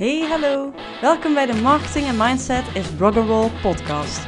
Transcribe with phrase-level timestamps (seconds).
[0.00, 0.72] Hey, hallo.
[1.00, 4.26] Welkom bij de Marketing en Mindset is Rock'n'Roll podcast.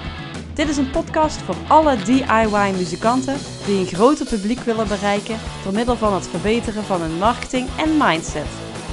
[0.55, 3.37] Dit is een podcast voor alle DIY-muzikanten
[3.67, 7.97] die een groter publiek willen bereiken door middel van het verbeteren van hun marketing en
[7.97, 8.47] mindset.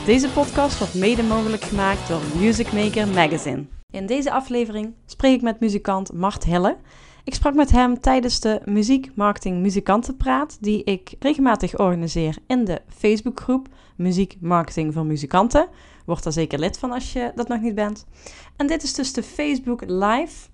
[0.05, 3.65] Deze podcast wordt mede mogelijk gemaakt door Music Maker Magazine.
[3.91, 6.77] In deze aflevering spreek ik met muzikant Mart Hille.
[7.23, 12.81] Ik sprak met hem tijdens de Muziek Marketing Muzikantenpraat, die ik regelmatig organiseer in de
[12.87, 15.67] Facebookgroep Muziek Marketing voor Muzikanten.
[16.09, 18.05] Word daar zeker lid van als je dat nog niet bent.
[18.57, 20.49] En dit is dus de Facebook Live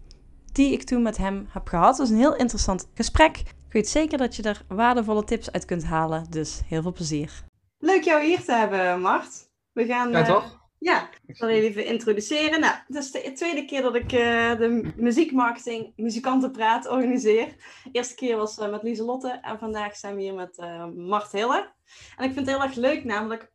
[0.52, 1.98] die ik toen met hem heb gehad.
[1.98, 3.38] Dat is een heel interessant gesprek.
[3.38, 7.44] Ik weet zeker dat je er waardevolle tips uit kunt halen, dus heel veel plezier.
[7.78, 9.50] Leuk jou hier te hebben, Mart.
[9.72, 10.12] We gaan.
[10.12, 10.64] Ja, toch?
[10.80, 12.60] Ja, ik zal je even introduceren.
[12.60, 17.46] Nou, het is de tweede keer dat ik uh, de muziekmarketing muzikantenpraat organiseer.
[17.84, 21.32] De eerste keer was uh, met Lieselotte en vandaag zijn we hier met uh, Mart
[21.32, 21.72] Hille.
[22.18, 23.54] En ik vind het heel erg leuk namelijk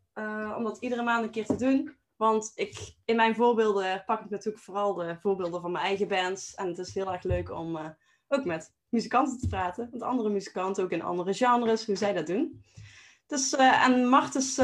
[0.56, 1.96] om dat iedere maand een keer te doen.
[2.16, 6.54] Want ik, in mijn voorbeelden pak ik natuurlijk vooral de voorbeelden van mijn eigen bands.
[6.54, 7.96] En het is heel erg leuk om
[8.28, 9.88] ook met muzikanten te praten.
[9.92, 12.62] Met andere muzikanten, ook in andere genres, hoe zij dat doen.
[13.26, 14.56] Dus, en Mart is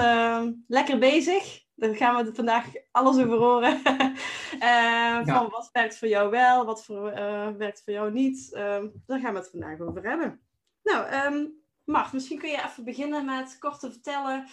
[0.67, 3.81] lekker bezig daar gaan we vandaag alles over horen.
[4.61, 8.49] uh, Van wat werkt voor jou wel, wat voor, uh, werkt voor jou niet.
[8.53, 10.41] Uh, daar gaan we het vandaag over hebben.
[10.83, 14.47] Nou, um, Mart, misschien kun je even beginnen met kort te vertellen.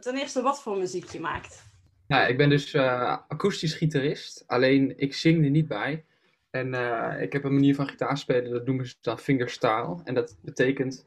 [0.00, 1.62] Ten eerste wat voor muziek je maakt.
[2.06, 4.44] Ja, ik ben dus eh, akoestisch gitarist.
[4.46, 6.04] Alleen ik zing er niet bij.
[6.50, 6.74] En
[7.20, 10.00] ik heb een manier van gitaar spelen, dat noemen ze dan fingerstyle.
[10.04, 11.06] En dat betekent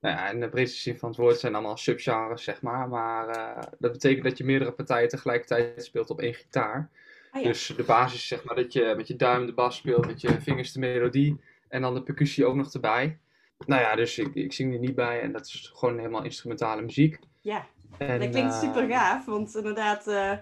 [0.00, 2.88] nou ja, in de breedste zin van het woord zijn allemaal subgenres, zeg maar.
[2.88, 6.90] Maar uh, dat betekent dat je meerdere partijen tegelijkertijd speelt op één gitaar.
[7.30, 7.48] Ah, ja.
[7.48, 10.20] Dus de basis is zeg maar dat je met je duim de bas speelt, met
[10.20, 13.18] je vingers de melodie en dan de percussie ook nog erbij.
[13.66, 16.82] Nou ja, dus ik, ik zing er niet bij en dat is gewoon helemaal instrumentale
[16.82, 17.18] muziek.
[17.40, 17.66] Ja,
[17.98, 20.32] en, dat klinkt uh, super gaaf, want inderdaad uh,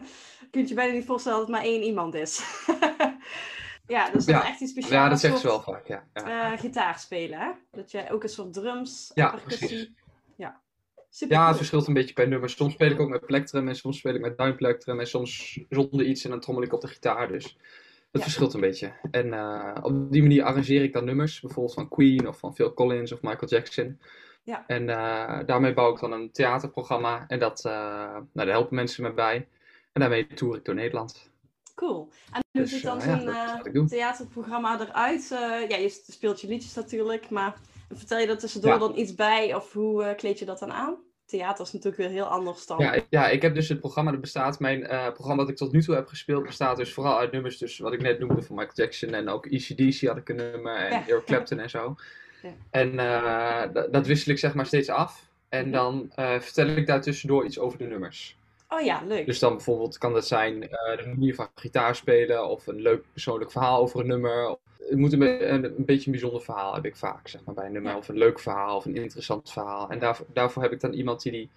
[0.50, 2.42] kun je bijna niet voorstellen dat het maar één iemand is.
[3.86, 5.02] Ja, dus dat is echt iets speciaals.
[5.02, 6.04] Ja, dat zegt ze wel vaak, ja.
[6.14, 6.52] ja.
[6.52, 7.50] Uh, gitaar spelen, hè?
[7.70, 9.68] Dat je ook een soort drums, ja, percussie...
[9.68, 9.92] Precies.
[10.36, 10.60] Ja,
[11.10, 12.50] Super ja, het verschilt een beetje per nummer.
[12.50, 16.06] Soms speel ik ook met plektrum en soms speel ik met duimplektrum en soms zonder
[16.06, 17.28] iets en dan trommel ik op de gitaar.
[17.28, 17.58] Dus
[18.14, 18.28] dat ja.
[18.28, 18.92] verschilt een beetje.
[19.10, 22.74] En uh, op die manier arrangeer ik dan nummers, bijvoorbeeld van Queen of van Phil
[22.74, 24.00] Collins of Michael Jackson.
[24.42, 24.64] Ja.
[24.66, 29.02] En uh, daarmee bouw ik dan een theaterprogramma en dat, uh, nou, daar helpen mensen
[29.02, 29.48] me bij.
[29.92, 31.30] En daarmee toer ik door Nederland.
[31.74, 32.08] Cool.
[32.32, 35.28] En hoe dus, ziet dan zo'n theaterprogramma eruit?
[35.68, 37.56] Ja, je speelt je liedjes natuurlijk, maar
[37.88, 38.78] vertel je er tussendoor ja.
[38.78, 40.96] dan iets bij of hoe kleed je dat dan aan?
[41.26, 42.78] Theater is natuurlijk weer heel anders dan.
[42.78, 44.60] Ja, ja ik heb dus het programma dat bestaat.
[44.60, 44.80] Mijn
[45.12, 47.92] programma dat ik tot nu toe heb gespeeld bestaat dus vooral uit nummers, dus wat
[47.92, 51.08] ik net noemde van Michael Jackson en ook ECDC had ik een nummer en ja.
[51.08, 51.94] Eric Clapton en zo.
[52.42, 52.54] Ja.
[52.70, 52.96] En
[53.90, 55.28] dat wissel ik zeg maar steeds af.
[55.48, 58.36] En dan vertel ik daar tussendoor iets over de nummers.
[58.74, 59.26] Oh ja, leuk.
[59.26, 63.04] Dus dan bijvoorbeeld kan dat zijn uh, de manier van gitaar spelen of een leuk
[63.12, 64.56] persoonlijk verhaal over een nummer.
[64.78, 67.66] Het moet een, een, een beetje een bijzonder verhaal heb ik vaak, zeg maar, bij
[67.66, 67.92] een nummer.
[67.92, 67.98] Ja.
[67.98, 69.90] Of een leuk verhaal of een interessant verhaal.
[69.90, 71.50] En daarvoor, daarvoor heb ik dan iemand die die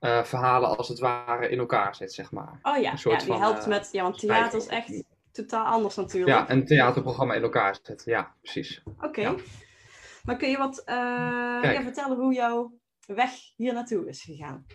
[0.00, 2.58] uh, verhalen als het ware in elkaar zet, zeg maar.
[2.62, 5.02] Oh ja, ja die van, helpt uh, met, ja, want theater is echt
[5.32, 6.36] totaal anders natuurlijk.
[6.36, 8.82] Ja, een theaterprogramma in elkaar zetten, ja, precies.
[8.84, 9.06] Oké.
[9.06, 9.24] Okay.
[9.24, 9.34] Ja.
[10.24, 12.72] Maar kun je wat ja, vertellen hoe jouw
[13.06, 14.66] weg hier naartoe is gegaan?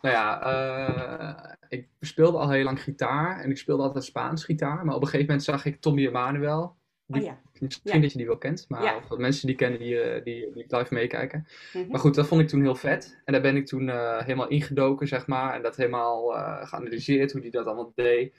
[0.00, 4.84] Nou ja, uh, ik speelde al heel lang gitaar en ik speelde altijd Spaans gitaar.
[4.84, 6.76] Maar op een gegeven moment zag ik Tommy Emanuel.
[7.06, 7.40] Die, oh, ja.
[7.58, 8.00] Misschien ja.
[8.00, 8.96] dat je die wel kent, maar ja.
[9.08, 11.38] of mensen die kennen die, uh, die, die live meekijken.
[11.38, 11.90] Mm -hmm.
[11.90, 13.20] Maar goed, dat vond ik toen heel vet.
[13.24, 15.54] En daar ben ik toen uh, helemaal ingedoken, zeg maar.
[15.54, 16.30] En dat helemaal
[16.66, 18.34] geanalyseerd, hoe die dat allemaal deed.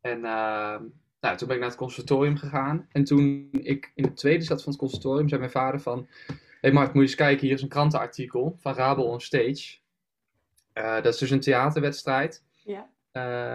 [0.00, 0.20] En
[1.26, 2.86] nou, toen ben ik naar het conservatorium gegaan.
[2.92, 6.06] En toen ik in de tweede zat van het conservatorium, zei mijn vader van...
[6.26, 9.78] Hé hey Mart, moet je eens kijken, hier is een krantenartikel van Rabel on Stage.
[10.78, 12.42] Uh, dat is dus een theaterwedstrijd.
[12.64, 12.90] Ja.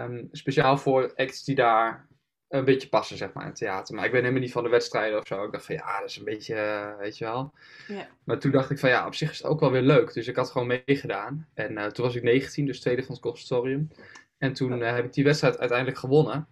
[0.04, 2.06] Um, speciaal voor acts die daar
[2.48, 3.94] een beetje passen, zeg maar, in theater.
[3.94, 5.44] Maar ik ben helemaal niet van de wedstrijden of zo.
[5.44, 7.54] Ik dacht van, ja, dat is een beetje, uh, weet je wel.
[7.88, 8.08] Ja.
[8.24, 10.12] Maar toen dacht ik van, ja, op zich is het ook wel weer leuk.
[10.12, 11.48] Dus ik had gewoon meegedaan.
[11.54, 13.90] En uh, toen was ik 19, dus tweede van het conservatorium.
[14.38, 16.46] En toen uh, heb ik die wedstrijd uiteindelijk gewonnen.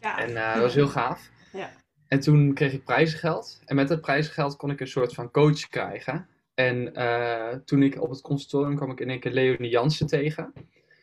[0.00, 0.18] Ja.
[0.18, 1.30] En dat was heel gaaf.
[1.52, 1.70] Ja.
[2.08, 3.60] En toen kreeg ik prijzengeld.
[3.64, 6.28] En met dat prijzengeld kon ik een soort van coach krijgen.
[6.54, 10.52] En uh, toen ik op het conservatorium kwam ik in één keer Leonie Jansen tegen.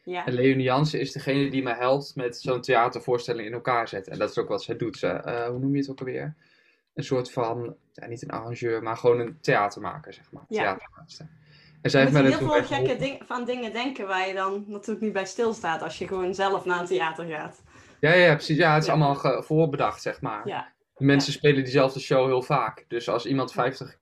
[0.03, 0.25] Ja.
[0.25, 4.13] En Leonie Jansen is degene die me helpt met zo'n theatervoorstelling in elkaar zetten.
[4.13, 4.97] En dat is ook wat zij doet.
[4.97, 6.35] Ze, uh, hoe noem je het ook alweer?
[6.93, 10.45] Een soort van, ja, niet een arrangeur, maar gewoon een theatermaker, zeg maar.
[10.47, 10.77] Ja.
[11.81, 14.63] En zij heeft mij mij heel veel gekke ding, van dingen denken waar je dan
[14.67, 17.63] natuurlijk niet bij stilstaat als je gewoon zelf naar een theater gaat.
[17.99, 18.57] Ja, ja, precies.
[18.57, 18.93] Ja, het is ja.
[18.93, 20.47] allemaal voorbedacht, zeg maar.
[20.47, 20.71] Ja.
[20.97, 22.85] Mensen spelen diezelfde show heel vaak.
[22.87, 23.98] Dus als iemand 50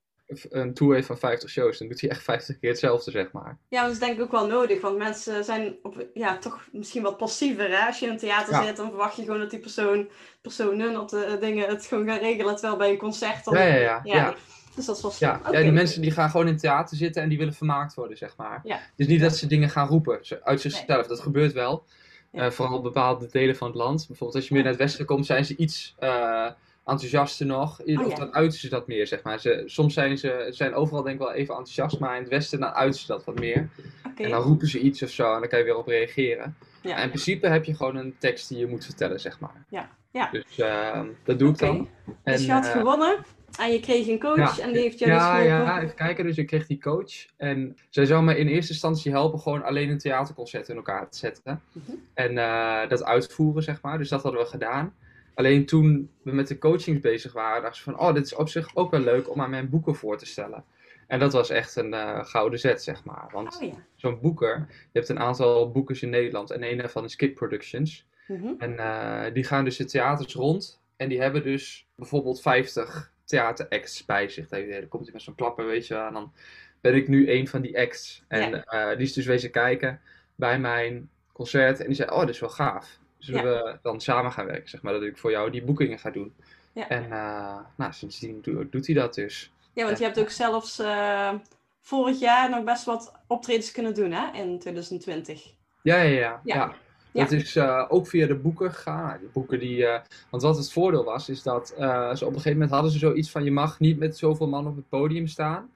[0.49, 3.57] een tour heeft van 50 shows, dan doet hij echt 50 keer hetzelfde, zeg maar.
[3.69, 7.01] Ja, dat is denk ik ook wel nodig, want mensen zijn op, ja, toch misschien
[7.01, 7.69] wat passiever.
[7.69, 7.85] Hè?
[7.85, 8.65] Als je in een theater Ja.
[8.65, 10.09] zit, dan verwacht je gewoon dat die persoon,
[10.41, 13.53] personen of de eh, dingen het gewoon gaan regelen, terwijl bij een concert dan...
[13.53, 14.35] Ja, ja, ja.
[14.75, 15.13] Dus dat is wel.
[15.19, 17.93] Ja, ja, die mensen die gaan gewoon in het theater zitten en die willen vermaakt
[17.93, 18.61] worden, zeg maar.
[18.63, 18.79] Ja.
[18.95, 21.07] Is niet dat ze dingen gaan roepen uit zichzelf.
[21.07, 21.85] Dat gebeurt wel.
[22.31, 24.07] Eh, vooral op bepaalde delen van het land.
[24.07, 26.47] Bijvoorbeeld als je meer naar het westen komt, zijn ze iets eh,
[26.87, 27.81] enthousiaster nog.
[27.85, 28.15] Oh, of ja.
[28.15, 29.39] dan uiten ze dat meer, zeg maar.
[29.39, 32.59] Ze, soms zijn ze zijn overal denk ik wel even enthousiast, maar in het westen
[32.59, 33.69] dan uiten ze dat wat meer.
[34.15, 36.57] En dan roepen ze iets of zo en dan kan je weer op reageren.
[36.81, 36.95] Ja.
[36.95, 39.65] En in principe heb je gewoon een tekst die je moet vertellen, zeg maar.
[39.69, 40.29] Ja, ja.
[40.31, 41.89] Dus eh, dat doe ik dan.
[42.23, 43.17] Dus je En, had eh, gewonnen
[43.59, 46.25] en je kreeg een coach en die heeft jou ja, dus ja, even kijken.
[46.25, 47.25] Dus ik kreeg die coach.
[47.37, 51.17] En zij zou me in eerste instantie helpen gewoon alleen een theaterconcert in elkaar te
[51.17, 51.61] zetten.
[51.71, 51.91] Mhm.
[52.13, 53.97] En eh, dat uitvoeren, zeg maar.
[53.97, 54.93] Dus dat hadden we gedaan.
[55.37, 58.49] Alleen toen we met de coachings bezig waren, dachten ze van, oh, dit is op
[58.49, 60.63] zich ook wel leuk om aan mijn boeken voor te stellen.
[61.07, 63.29] En dat was echt een eh, gouden zet, zeg maar.
[63.31, 63.85] Want Oh ja.
[63.95, 68.05] zo'n boeker, je hebt een aantal boekers in Nederland en een daarvan is Kid Productions.
[68.27, 68.53] Mhm.
[68.57, 70.81] En eh, die gaan dus de theaters rond.
[70.95, 74.47] En die hebben dus bijvoorbeeld 50 theateracts bij zich.
[74.47, 76.07] Dan komt hij met zo'n klapper, weet je wel.
[76.07, 76.33] En dan
[76.81, 78.23] ben ik nu een van die acts.
[78.27, 80.01] En eh, die is dus wezen kijken
[80.35, 81.79] bij mijn concert.
[81.79, 82.99] En die zei, oh, dit is wel gaaf.
[83.17, 84.93] Zullen we dan samen gaan werken, zeg maar.
[84.93, 86.33] Dat ik voor jou die boekingen ga doen.
[86.73, 86.89] Ja.
[86.89, 89.51] En eh, nou, sindsdien doet, doet hij dat dus.
[89.73, 91.33] ja, want je hebt ook zelfs eh,
[91.81, 95.53] vorig jaar nog best wat optredens kunnen doen hè, in 2020.
[95.81, 96.41] Ja, ja, ja.
[96.43, 96.75] Ja.
[97.11, 99.07] Dat is eh, ook via de boeken gegaan.
[99.07, 99.85] Nou, die boeken die,
[100.29, 101.75] want wat het voordeel was, is dat ze
[102.21, 104.75] op een gegeven moment hadden ze zoiets van: je mag niet met zoveel man op
[104.75, 105.69] het podium staan.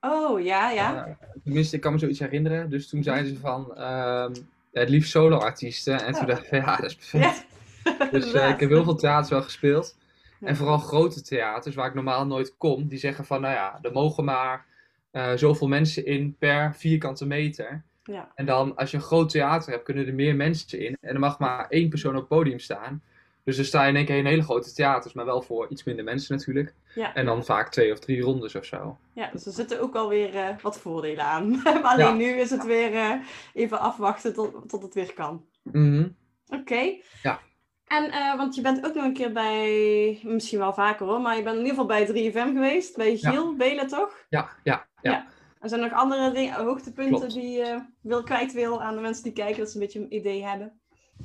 [0.00, 1.16] Oh, ja, ja.
[1.44, 2.70] Tenminste, ik kan me zoiets herinneren.
[2.70, 4.32] Dus toen zeiden ze van: ehm,
[4.80, 6.00] het liefst solo-artiesten.
[6.04, 6.28] En toen Oh.
[6.28, 7.44] dacht ik: van, ja, dat is perfect.
[7.84, 8.08] ja.
[8.10, 9.96] Dus eh, ik heb heel veel theaters wel gespeeld.
[10.40, 13.92] En vooral grote theaters, waar ik normaal nooit kom, die zeggen van: nou ja, er
[13.92, 14.66] mogen maar
[15.10, 17.82] eh, zoveel mensen in per vierkante meter.
[18.04, 18.32] Ja.
[18.34, 20.96] En dan, als je een groot theater hebt, kunnen er meer mensen in.
[21.00, 23.02] En er mag maar één persoon op het podium staan.
[23.44, 25.84] Dus dan sta je in één keer in hele grote theaters, maar wel voor iets
[25.84, 26.74] minder mensen natuurlijk.
[26.94, 27.14] Ja.
[27.14, 28.98] En dan vaak twee of drie rondes of zo.
[29.14, 31.50] Ja, dus er zitten ook alweer eh wat voordelen aan.
[31.62, 32.12] maar alleen Ja.
[32.12, 33.12] nu is het weer eh,
[33.54, 35.44] even afwachten tot, tot het weer kan.
[35.62, 36.08] Mhm.
[36.48, 36.94] Oké.
[37.22, 37.40] Ja.
[37.86, 41.36] En, eh, want je bent ook nog een keer bij, misschien wel vaker hoor, maar
[41.36, 43.30] je bent in ieder geval bij 3FM geweest, bij Ja.
[43.30, 44.24] Giel Belen toch?
[44.28, 45.10] Ja, ja, ja.
[45.10, 45.26] Ja.
[45.60, 47.34] En zijn er nog andere hoogtepunten Klopt.
[47.34, 50.14] die je wil kwijt wil aan de mensen die kijken, dat ze een beetje een
[50.14, 50.80] idee hebben?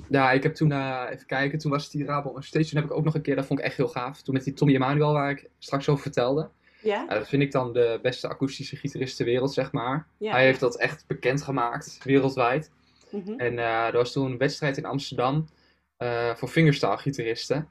[0.10, 2.69] Ja, ik heb toen, eh, even kijken, toen was het die Rabo on Stage.
[2.69, 4.22] Toen heb ik ook nog een keer, dat vond ik echt heel gaaf.
[4.22, 6.50] Toen met die Tommy Emmanuel, waar ik straks over vertelde.
[6.81, 7.06] Ja?
[7.06, 10.07] Dat vind ik dan de beste akoestische gitarist ter wereld, zeg maar.
[10.18, 10.31] Ja.
[10.31, 12.72] Hij heeft dat echt bekendgemaakt, wereldwijd.
[13.12, 13.40] Mhm.
[13.40, 15.48] En eh, er was toen een wedstrijd in Amsterdam
[15.98, 17.68] eh, voor fingerstyle-gitaristen.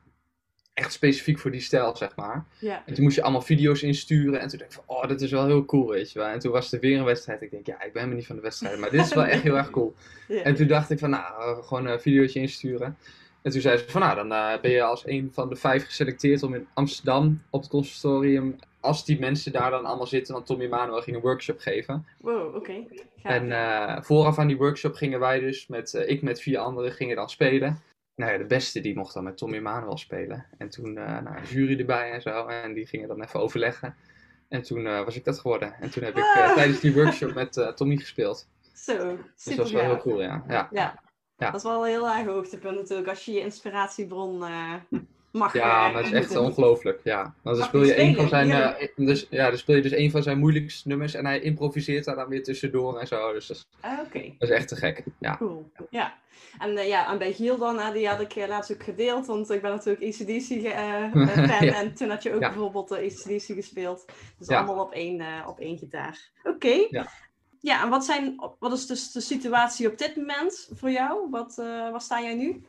[0.78, 2.44] Echt specifiek voor die stijl, zeg maar.
[2.58, 2.82] Ja.
[2.86, 4.40] En toen moest je allemaal video's insturen.
[4.40, 6.28] En toen dacht ik van, oh, dat is wel heel cool, weet je wel.
[6.28, 7.42] En toen was er weer een wedstrijd.
[7.42, 8.78] Ik denk, ja, ik ben helemaal niet van de wedstrijd.
[8.78, 9.94] Maar dit is wel echt heel erg cool.
[10.28, 10.42] Ja.
[10.42, 12.96] En toen dacht ik van, nou, gewoon een videootje insturen.
[13.42, 15.84] En toen zei ze van, nou, dan eh, ben je als een van de vijf
[15.84, 20.44] geselecteerd om in Amsterdam op het conservatorium, als die mensen daar dan allemaal zitten, dan
[20.44, 22.06] Tommy Manuel ging een workshop geven.
[22.20, 22.72] Wow, oké.
[23.22, 26.92] En eh, vooraf aan die workshop gingen wij dus, met, eh, ik met vier anderen,
[26.92, 27.82] gingen dan spelen.
[28.18, 30.46] Nou ja, de beste die mocht dan met Tommy Manuel spelen.
[30.58, 33.94] En toen, eh nou, de jury erbij en zo, en die gingen dan even overleggen.
[34.48, 35.74] En toen eh, was ik dat geworden.
[35.80, 36.54] En toen heb ik eh, Ah.
[36.54, 38.48] tijdens die workshop met Tommy gespeeld.
[38.72, 40.44] Zo, Dus super dat was wel heel cool, ja.
[40.48, 40.68] ja.
[40.70, 41.02] Ja.
[41.36, 41.46] Ja.
[41.50, 44.44] dat is wel een heel erg hoogtepunt natuurlijk, als je je inspiratiebron
[45.38, 47.00] mag Ja, maar het is echt ongelooflijk.
[47.04, 47.34] Ja.
[47.42, 50.10] Want dan speel je een van zijn, eh, dus, ja, dan speel je dus een
[50.10, 53.32] van zijn moeilijkste nummers en hij improviseert daar dan weer tussendoor en zo.
[53.32, 53.98] Dus dat is, Ah,
[54.38, 55.04] dat is echt te gek.
[55.18, 55.36] Ja.
[55.36, 55.70] cool.
[55.90, 56.18] Ja.
[56.58, 59.50] En, eh, ja, en bij Giel dan, die had ik eh, laatst ook gedeeld, want
[59.50, 61.64] ik ben natuurlijk eh, fan.
[61.66, 61.74] Ja.
[61.74, 64.04] En toen had je ook bijvoorbeeld uh, ACDC gespeeld.
[64.38, 66.30] Dus allemaal op één, op één gitaar.
[66.42, 66.86] Oké.
[66.90, 67.08] Ja.
[67.60, 71.30] Ja, en wat, zijn, wat is dus de situatie op dit moment voor jou?
[71.30, 72.64] Wat, waar sta jij nu?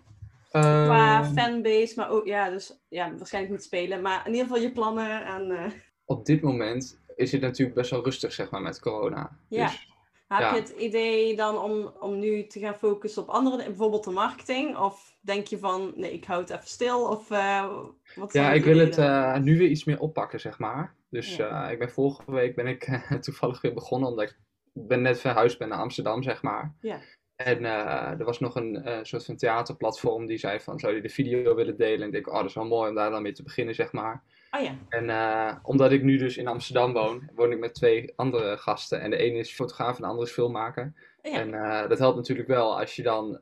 [0.49, 4.61] Qua Ehm, fanbase, maar ook, ja, dus ja, waarschijnlijk niet spelen, maar in ieder geval
[4.61, 5.51] je plannen en...
[5.51, 5.71] eh,
[6.05, 9.37] op dit moment is het natuurlijk best wel rustig, zeg maar, met corona.
[9.49, 9.65] Ja.
[9.65, 9.87] Dus,
[10.27, 10.53] Heb Ja.
[10.53, 14.77] je het idee dan om, om nu te gaan focussen op andere, bijvoorbeeld de marketing?
[14.77, 17.01] Of denk je van, nee, ik hou het even stil?
[17.07, 17.69] Of eh,
[18.15, 20.95] wat ja, ik wil het eh, nu weer iets meer oppakken, zeg maar.
[21.09, 21.69] Dus Ja.
[21.69, 24.37] ik ben vorige week ben ik toevallig weer begonnen, omdat ik
[24.73, 26.75] ben net verhuisd ben naar Amsterdam, zeg maar.
[26.81, 26.99] Ja.
[27.45, 31.01] En eh, er was nog een eh, soort van theaterplatform die zei van, zou je
[31.01, 31.99] de video willen delen?
[31.99, 33.91] En ik denk, oh, dat is wel mooi om daar dan mee te beginnen, zeg
[33.91, 34.23] maar.
[34.51, 38.13] Oh ja, En eh, omdat ik nu dus in Amsterdam woon, woon ik met twee
[38.15, 39.01] andere gasten.
[39.01, 40.93] En de ene is fotograaf en de andere is filmmaker.
[41.21, 41.31] ja.
[41.31, 41.51] En
[41.89, 43.39] dat helpt natuurlijk wel als je dan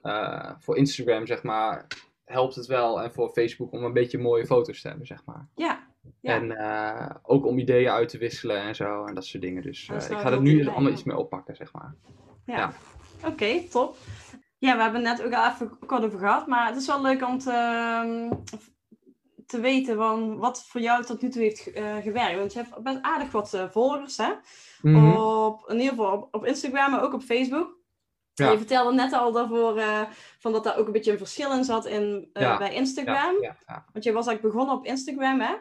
[0.60, 1.88] voor Instagram, zeg maar,
[2.26, 3.02] helpt het wel.
[3.02, 5.48] En voor Facebook om een beetje mooie foto's te hebben, zeg maar.
[5.56, 5.86] ja.
[6.22, 6.34] Ja.
[6.34, 6.58] En
[7.24, 9.62] ook om ideeën uit te wisselen en zo en dat soort dingen.
[9.62, 11.96] Dus ik ga er nu allemaal iets meer oppakken, zeg maar.
[12.46, 12.58] Ja.
[12.58, 12.74] Ja.
[13.26, 13.98] Oké, top.
[14.58, 17.02] Ja, we hebben het net ook al even kort over gehad, maar het is wel
[17.02, 18.32] leuk om te, ehm,
[19.46, 22.38] te weten van wat voor jou tot nu toe heeft eh, gewerkt.
[22.38, 24.32] Want je hebt best aardig wat eh, volgers, hè?
[24.82, 25.16] Mhm.
[25.16, 27.76] Op, in ieder geval op, op Instagram, maar ook op Facebook.
[28.34, 28.52] Ja.
[28.52, 30.02] Je vertelde net al daarvoor eh,
[30.40, 33.42] van dat daar ook een beetje een verschil in zat in, Ja, bij Instagram.
[33.42, 33.86] Ja, ja, ja.
[33.94, 35.56] Want je was eigenlijk begonnen op Instagram, hè?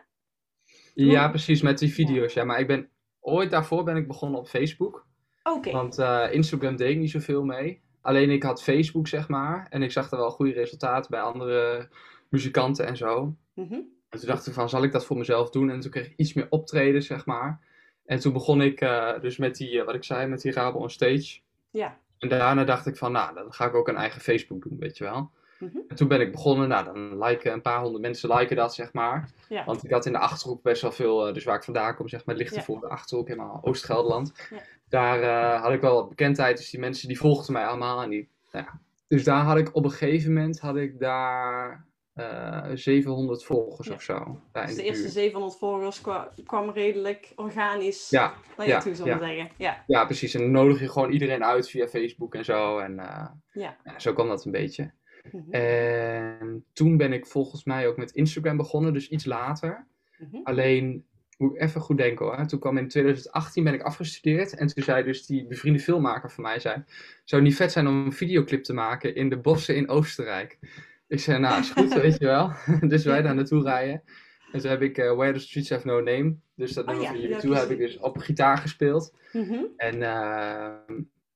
[0.94, 2.32] ja, precies, met die video's.
[2.32, 5.06] Ja, maar ik ben ooit daarvoor ben ik begonnen op Facebook.
[5.54, 5.70] Oké.
[5.70, 7.80] Want eh, Instagram deed ik niet zoveel mee.
[8.00, 9.66] Alleen ik had Facebook, zeg maar.
[9.70, 11.88] En ik zag er wel goede resultaten bij andere
[12.28, 13.34] muzikanten en zo.
[13.54, 13.74] Mhm.
[14.08, 15.70] En toen dacht ik van, zal ik dat voor mezelf doen?
[15.70, 17.60] En toen kreeg ik iets meer optreden, zeg maar.
[18.04, 20.78] En toen begon ik eh, dus met die, eh, wat ik zei, met die Rabo
[20.78, 21.38] on Stage.
[21.70, 21.98] Ja.
[22.18, 24.98] En daarna dacht ik van, nou, dan ga ik ook een eigen Facebook doen, weet
[24.98, 25.30] je wel.
[25.58, 25.78] Mhm.
[25.88, 28.92] En toen ben ik begonnen, nou, dan liken een paar honderd mensen liken dat, zeg
[28.92, 29.30] maar.
[29.48, 29.64] Ja.
[29.64, 32.24] Want ik had in de Achterhoek best wel veel, dus waar ik vandaan kom, zeg
[32.24, 32.56] maar, ligt Ja.
[32.56, 34.32] er voor de Achterhoek, helemaal Oost-Gelderland.
[34.50, 34.56] Ja.
[34.88, 38.02] Daar eh, had ik wel wat bekendheid, dus die mensen die volgden mij allemaal.
[38.02, 38.80] En die, nou ja.
[39.08, 43.94] Dus daar had ik op een gegeven moment, had ik daar eh 700 volgers Ja.
[43.94, 44.40] of zo.
[44.52, 45.14] Dus de de eerste buurt.
[45.14, 49.18] 700 volgers kwa- kwam redelijk organisch Ja, naar je ja, toe, we ja.
[49.18, 49.50] zeggen.
[49.56, 49.84] Ja.
[49.86, 50.34] ja, precies.
[50.34, 52.78] En dan nodig je gewoon iedereen uit via Facebook en zo.
[52.78, 53.36] En Ja.
[53.84, 54.92] ja, zo kwam dat een beetje.
[55.32, 55.50] Mhm.
[55.52, 59.86] En toen ben ik volgens mij ook met Instagram begonnen, dus iets later.
[60.18, 60.36] Mhm.
[60.42, 62.46] Alleen, moet ik even goed denken hoor.
[62.46, 64.54] Toen kwam in 2018 ben ik afgestudeerd.
[64.54, 66.74] En toen zei dus die bevriende filmmaker van mij, zei,
[67.24, 70.58] zou het niet vet zijn om een videoclip te maken in de bossen in Oostenrijk?
[71.08, 72.52] Ik zei, nou is goed, weet je wel.
[72.88, 74.02] dus wij daar naartoe rijden.
[74.52, 77.06] En toen heb ik eh, Where the Streets Have No Name, dus dat Oh nummer
[77.06, 77.86] ja, van die heb ik heb ik gezien.
[77.86, 79.14] dus op gitaar gespeeld.
[79.32, 79.64] Mhm.
[79.76, 80.02] En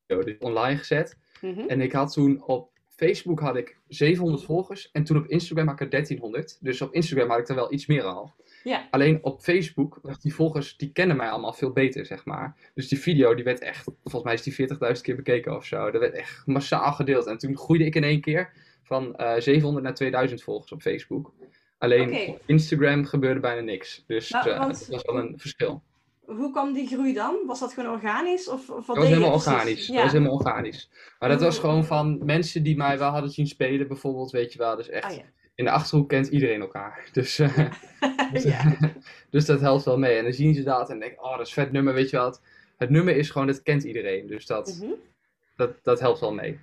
[0.06, 1.18] zo, dus online gezet.
[1.40, 1.60] Mhm.
[1.60, 4.90] En ik had toen op Facebook had ik 700 volgers.
[4.90, 6.58] En toen op Instagram had ik er 1300.
[6.60, 8.32] Dus op Instagram had ik er wel iets meer al.
[8.64, 8.88] Ja.
[8.90, 12.56] Alleen op Facebook, die volgers, die kennen mij allemaal veel beter, zeg maar.
[12.74, 15.90] Dus die video, die werd echt, volgens mij is die 40.000 keer bekeken of zo.
[15.90, 17.26] Dat werd echt massaal gedeeld.
[17.26, 18.52] En toen groeide ik in één keer
[18.82, 21.32] van eh 700 naar 2000 volgers op Facebook.
[21.78, 24.04] Alleen op Instagram gebeurde bijna niks.
[24.06, 25.82] Dus Nou, eh, want- dat was wel een verschil.
[26.24, 27.36] Hoe kwam die groei dan?
[27.46, 28.48] Was dat gewoon organisch?
[28.48, 29.86] Of, of wat Dat was helemaal organisch.
[29.86, 29.92] Ja.
[29.94, 30.90] Dat was helemaal organisch.
[31.18, 34.58] Maar dat was gewoon van mensen die mij wel hadden zien spelen, bijvoorbeeld, weet je
[34.58, 34.76] wel.
[34.76, 35.22] Dus echt, Ah, ja.
[35.60, 37.08] In de Achterhoek kent iedereen elkaar.
[37.12, 37.58] Dus, eh,
[38.32, 38.76] dus, ja.
[39.30, 40.16] dus dat helpt wel mee.
[40.16, 42.16] En dan zien ze dat en denken, oh, dat is een vet nummer, weet je
[42.16, 42.36] wel.
[42.76, 44.26] Het, nummer is gewoon, dat kent iedereen.
[44.26, 44.92] Dus dat, Mhm.
[45.56, 46.58] dat, dat helpt wel mee.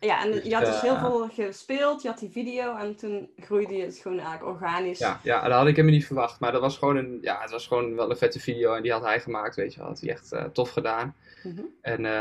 [0.00, 3.30] ja, en je had dus eh, heel veel gespeeld, je had die video en toen
[3.36, 4.98] groeide je het gewoon eigenlijk organisch.
[4.98, 6.40] Ja, ja, dat had ik helemaal niet verwacht.
[6.40, 8.74] Maar dat was gewoon een, ja, het was gewoon wel een vette video.
[8.74, 9.88] En die had hij gemaakt, weet je wel.
[9.88, 11.14] Had hij echt eh, tof gedaan.
[11.42, 11.62] Mhm.
[11.80, 12.12] En eh,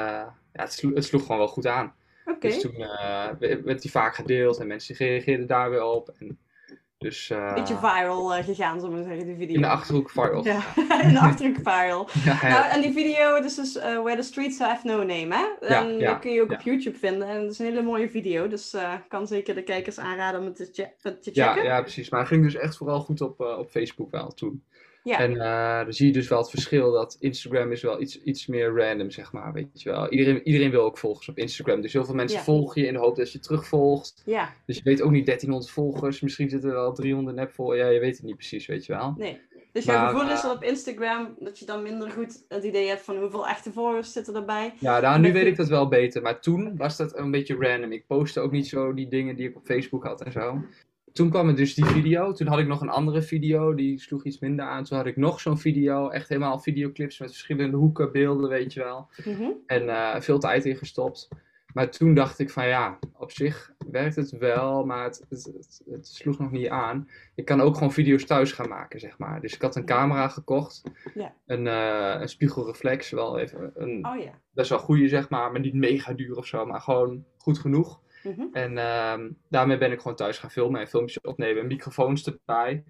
[0.53, 1.93] ja, het, het sloeg gewoon wel goed aan.
[2.39, 3.27] Dus toen eh,
[3.63, 6.13] werd die vaak gedeeld en mensen reageerden daar weer op.
[6.19, 6.39] En
[6.98, 9.55] dus eh, Beetje viral eh, gegaan, zullen we zeggen, die video.
[9.55, 10.43] in de Achterhoek viral.
[10.43, 10.62] Ja,
[11.03, 12.10] in de Achterhoek viral.
[12.25, 12.48] Ja, ja.
[12.50, 15.67] Nou, en die video, dus is eh, Where the Streets Have No Name, hè?
[15.67, 17.27] Ja, en die kun je ook op YouTube vinden.
[17.27, 20.46] En dat is een hele mooie video, dus ik kan zeker de kijkers aanraden om
[20.46, 21.34] het te, che- te checken.
[21.34, 22.10] ja, ja, precies.
[22.10, 24.63] Maar het ging dus echt vooral goed op, op Facebook wel toen.
[25.08, 25.20] Ja.
[25.20, 28.48] En eh, dan zie je dus wel het verschil dat Instagram is wel iets, iets
[28.48, 29.54] meer random, zeg maar.
[29.54, 30.10] Weet je wel.
[30.10, 31.82] Iedereen, iedereen wil ook volgers op Instagram.
[31.82, 32.44] Dus heel veel mensen Ja.
[32.44, 34.22] volgen je in de hoop dat je terugvolgt.
[34.26, 36.22] Ja, Dus je weet ook niet 1300 volgers.
[36.22, 37.80] Misschien zitten er wel 300 nepvolgers.
[37.80, 39.14] Ja, je weet het niet precies, weet je wel.
[39.18, 39.40] nee.
[39.72, 42.64] Dus jouw Maar, gevoel is eh, dat op Instagram dat je dan minder goed het
[42.64, 44.74] idee hebt van hoeveel echte volgers zitten erbij.
[44.80, 46.22] Ja, nou, nu weet ik dat wel beter.
[46.22, 47.92] Maar toen was dat een beetje random.
[47.92, 50.62] Ik postte ook niet zo die dingen die ik op Facebook had en zo.
[51.17, 52.31] Toen kwam er dus die video.
[52.31, 53.74] Toen had ik nog een andere video.
[53.74, 54.83] Die sloeg iets minder aan.
[54.83, 56.09] Toen had ik nog zo'n video.
[56.09, 59.09] Echt helemaal videoclips met verschillende hoeken, beelden, weet je wel.
[59.25, 59.50] Mhm.
[59.65, 61.27] En eh, veel tijd in gestopt.
[61.74, 65.81] Maar toen dacht ik van ja, op zich werkt het wel, maar het, het, het,
[65.91, 67.09] het sloeg nog niet aan.
[67.36, 69.41] Ik kan ook gewoon video's thuis gaan maken, zeg maar.
[69.41, 70.81] Dus ik had een camera gekocht.
[71.13, 71.33] Ja.
[71.45, 74.31] Een, eh, een spiegelreflex, wel even een Oh ja.
[74.53, 78.00] best wel goede, zeg maar, maar niet mega duur of zo, maar gewoon goed genoeg.
[78.36, 78.48] Mhm.
[78.53, 82.84] En ehm, daarmee ben ik gewoon thuis gaan filmen en filmpjes opnemen en microfoons erbij.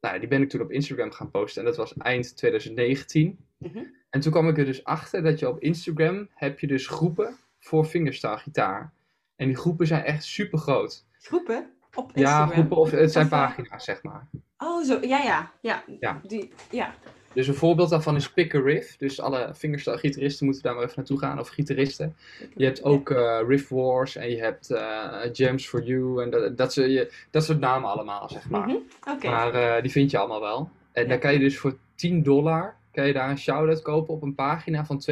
[0.00, 3.38] Nou, ja, die ben ik toen op Instagram gaan posten en dat was eind 2019.
[3.58, 3.78] Mhm.
[4.10, 7.36] En toen kwam ik er dus achter dat je op Instagram heb je dus groepen
[7.58, 8.92] voor fingerstyle gitaar.
[9.36, 11.04] En die groepen zijn echt super groot.
[11.18, 12.50] Groepen op Ja, Instagram.
[12.50, 14.28] groepen of het zijn Of, eh, pagina's, zeg maar.
[14.58, 14.98] Oh, zo.
[15.00, 15.52] Ja, ja.
[15.60, 15.84] Ja.
[16.00, 16.20] Ja.
[16.26, 16.94] Die, ja.
[17.34, 18.96] Dus een voorbeeld daarvan is Pick a Riff.
[18.96, 22.16] Dus alle fingerstyle gitaristen moeten daar maar even naartoe gaan, of gitaristen.
[22.56, 26.56] Je hebt ook eh, Riff Wars en je hebt eh, Jams for You en dat,
[26.56, 28.66] dat, soort- je, dat soort namen allemaal, zeg maar.
[28.66, 29.26] Mhm.
[29.30, 30.70] Maar eh, die vind je allemaal wel.
[30.92, 31.08] En Ja.
[31.08, 34.34] dan kan je dus voor 10 dollar kan je daar een shout-out kopen op een
[34.34, 35.02] pagina van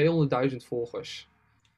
[0.51, 1.29] 200.000 volgers.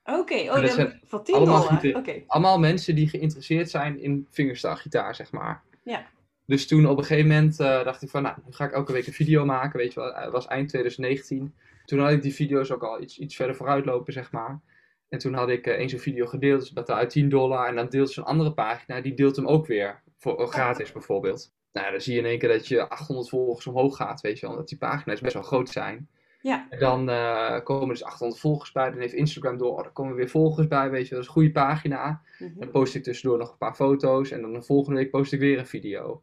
[0.04, 2.22] Oké, oh, dat dan zijn voor 10 allemaal dollar.
[2.26, 5.62] Allemaal mensen die geïnteresseerd zijn in fingerstyle gitaar, zeg maar.
[5.82, 6.06] Ja.
[6.46, 8.92] Dus toen op een gegeven moment eh, dacht ik van, nou, nu ga ik elke
[8.92, 10.14] week een video maken, weet je wel.
[10.14, 11.54] Het was eind 2019.
[11.84, 14.60] Toen had ik die video's ook al iets, iets verder vooruit lopen, zeg maar.
[15.08, 17.68] En toen had ik uh, één zo'n video gedeeld, dus betaalde uit 10 dollar.
[17.68, 21.52] En dan deelt zo'n andere pagina, die deelt hem ook weer, voor, gratis bijvoorbeeld.
[21.72, 24.46] Nou, dan zie je in één keer dat je 800 volgers omhoog gaat, weet je
[24.46, 24.56] wel.
[24.56, 26.08] Dat die pagina's best wel groot zijn.
[26.40, 26.66] Ja.
[26.70, 28.90] En dan uh, komen dus 800 volgers bij.
[28.90, 29.78] Dan heeft Instagram door.
[29.78, 30.90] Oh, er komen weer volgers bij.
[30.90, 32.22] Weet je, dat is een goede pagina.
[32.38, 32.58] Mhm.
[32.58, 34.30] Dan post ik tussendoor nog een paar foto's.
[34.30, 36.22] En dan de volgende week post ik weer een video.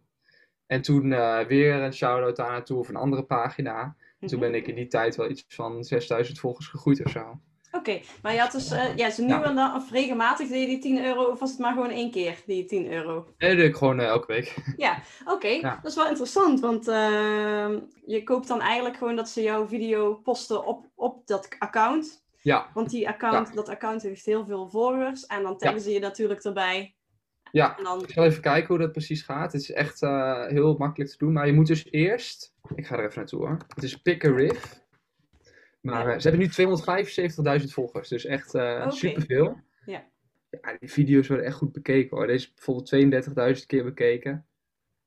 [0.72, 3.96] En toen uh, weer een shout-out daar naartoe of een andere pagina.
[4.20, 4.52] En toen Mhm.
[4.52, 7.40] ben ik in die tijd wel iets van 6000 volgers gegroeid of zo.
[7.72, 9.44] Oké, maar je had dus, eh, ja, zo nu Ja.
[9.44, 12.12] en dan, of regelmatig deed je die 10 euro, of was het maar gewoon één
[12.12, 13.28] keer, die 10 euro?
[13.38, 14.56] Dat doe ik gewoon uh, elke week.
[14.78, 15.80] Ja, oké, Ja.
[15.82, 20.16] dat is wel interessant, want ehm, je koopt dan eigenlijk gewoon dat ze jouw video
[20.16, 22.24] posten op, op dat account.
[22.42, 26.00] Ja, Want die account, dat account heeft heel veel volgers en dan taggen ze je
[26.00, 26.96] natuurlijk erbij.
[27.52, 27.78] Ja.
[27.78, 29.52] En dan, Ik zal even kijken hoe dat precies gaat.
[29.52, 31.34] Het is echt uh, heel makkelijk te doen.
[31.34, 32.54] Maar je moet dus eerst...
[32.76, 33.58] Ik ga er even naartoe hoor.
[33.76, 34.80] Het is Pick a Riff.
[35.82, 36.50] Maar uh, ze hebben
[37.48, 38.10] nu 275.000 volgers.
[38.10, 38.96] Dus echt uh, Oké.
[38.96, 39.60] superveel.
[39.86, 40.04] Ja.
[40.50, 40.76] ja.
[40.80, 42.28] Die video's worden echt goed bekeken hoor.
[42.28, 44.46] Deze is bijvoorbeeld 32.000 keer bekeken.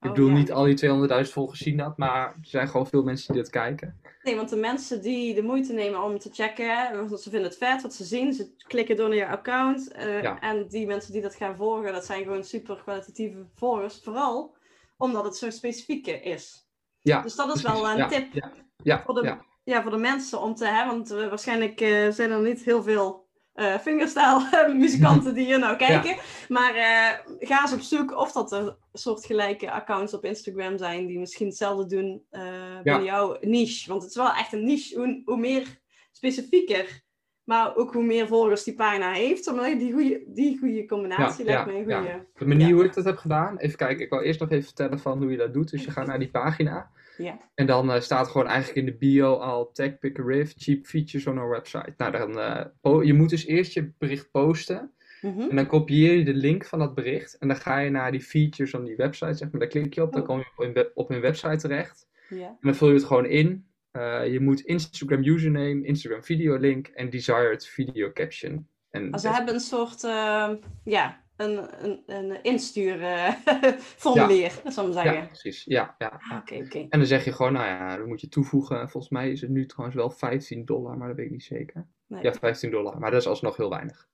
[0.00, 0.34] Ik Oh, bedoel, ja.
[0.34, 1.98] niet al die 200.000 volgers zien dat.
[1.98, 4.00] Maar er zijn gewoon veel mensen die dit kijken.
[4.24, 7.58] Nee, want de mensen die de moeite nemen om te checken, want ze vinden het
[7.58, 9.92] vet wat ze zien, ze klikken door naar je account.
[9.92, 10.40] eh, Ja.
[10.40, 14.00] En die mensen die dat gaan volgen, dat zijn gewoon super kwalitatieve volgers.
[14.02, 14.54] Vooral
[14.96, 16.66] omdat het zo specifiek is.
[17.00, 17.80] Ja, Dus dat is precies.
[17.80, 18.52] wel een ja, tip Ja,
[18.82, 19.44] ja, voor de, ja.
[19.64, 20.94] ja, voor de mensen om te hebben.
[20.94, 23.23] Want eh, waarschijnlijk eh, zijn er niet heel veel
[23.54, 26.16] fingerstyle muzikanten die hier nou kijken.
[26.48, 31.18] Maar eh, ga eens op zoek of dat er soortgelijke accounts op Instagram zijn die
[31.18, 32.42] misschien hetzelfde doen eh
[32.82, 33.88] binnen jouw niche.
[33.88, 34.98] Want het is wel echt een niche.
[34.98, 35.80] Hoe, hoe meer
[36.12, 37.02] specifieker,
[37.44, 39.44] maar ook hoe meer volgers die pagina heeft.
[39.78, 42.26] Die goede, die goede combinatie Ja, lijkt een goede.
[42.34, 43.56] De manier hoe ik dat heb gedaan.
[43.58, 45.70] Even kijken, ik wil eerst nog even vertellen van hoe je dat doet.
[45.70, 46.90] Dus je gaat naar die pagina.
[47.16, 47.38] Ja.
[47.54, 50.86] En dan eh, staat gewoon eigenlijk in de bio al tag pick a riff, cheap
[50.86, 51.94] features on our website.
[51.96, 54.92] Nou, dan, po- je moet dus eerst je bericht posten.
[55.20, 55.40] Mhm.
[55.40, 57.38] En dan kopieer je de link van dat bericht.
[57.38, 59.60] En dan ga je naar die features van die website, zeg maar.
[59.60, 60.26] Daar klik je op, dan Oh.
[60.26, 62.06] kom je op hun website terecht.
[62.28, 62.46] ja.
[62.46, 63.66] En dan vul je het gewoon in.
[63.90, 68.68] Eh, je moet Instagram username, Instagram video link en desired video caption.
[68.90, 70.50] En Maar ze dat- hebben een soort, eh,
[70.84, 75.26] ja, een, een, een instuurformulier, zal ik maar ja, zeggen.
[75.26, 75.64] precies.
[75.64, 76.20] Ja, ja.
[76.30, 76.78] Ah, Oké, oké.
[76.78, 78.90] En dan zeg je gewoon, nou ja, dan moet je toevoegen.
[78.90, 81.86] Volgens mij is het nu trouwens wel 15 dollar, maar dat weet ik niet zeker.
[82.06, 82.22] Nee.
[82.22, 84.08] Ja, 15 dollar, maar dat is alsnog heel weinig.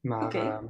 [0.00, 0.64] Maar, ehm,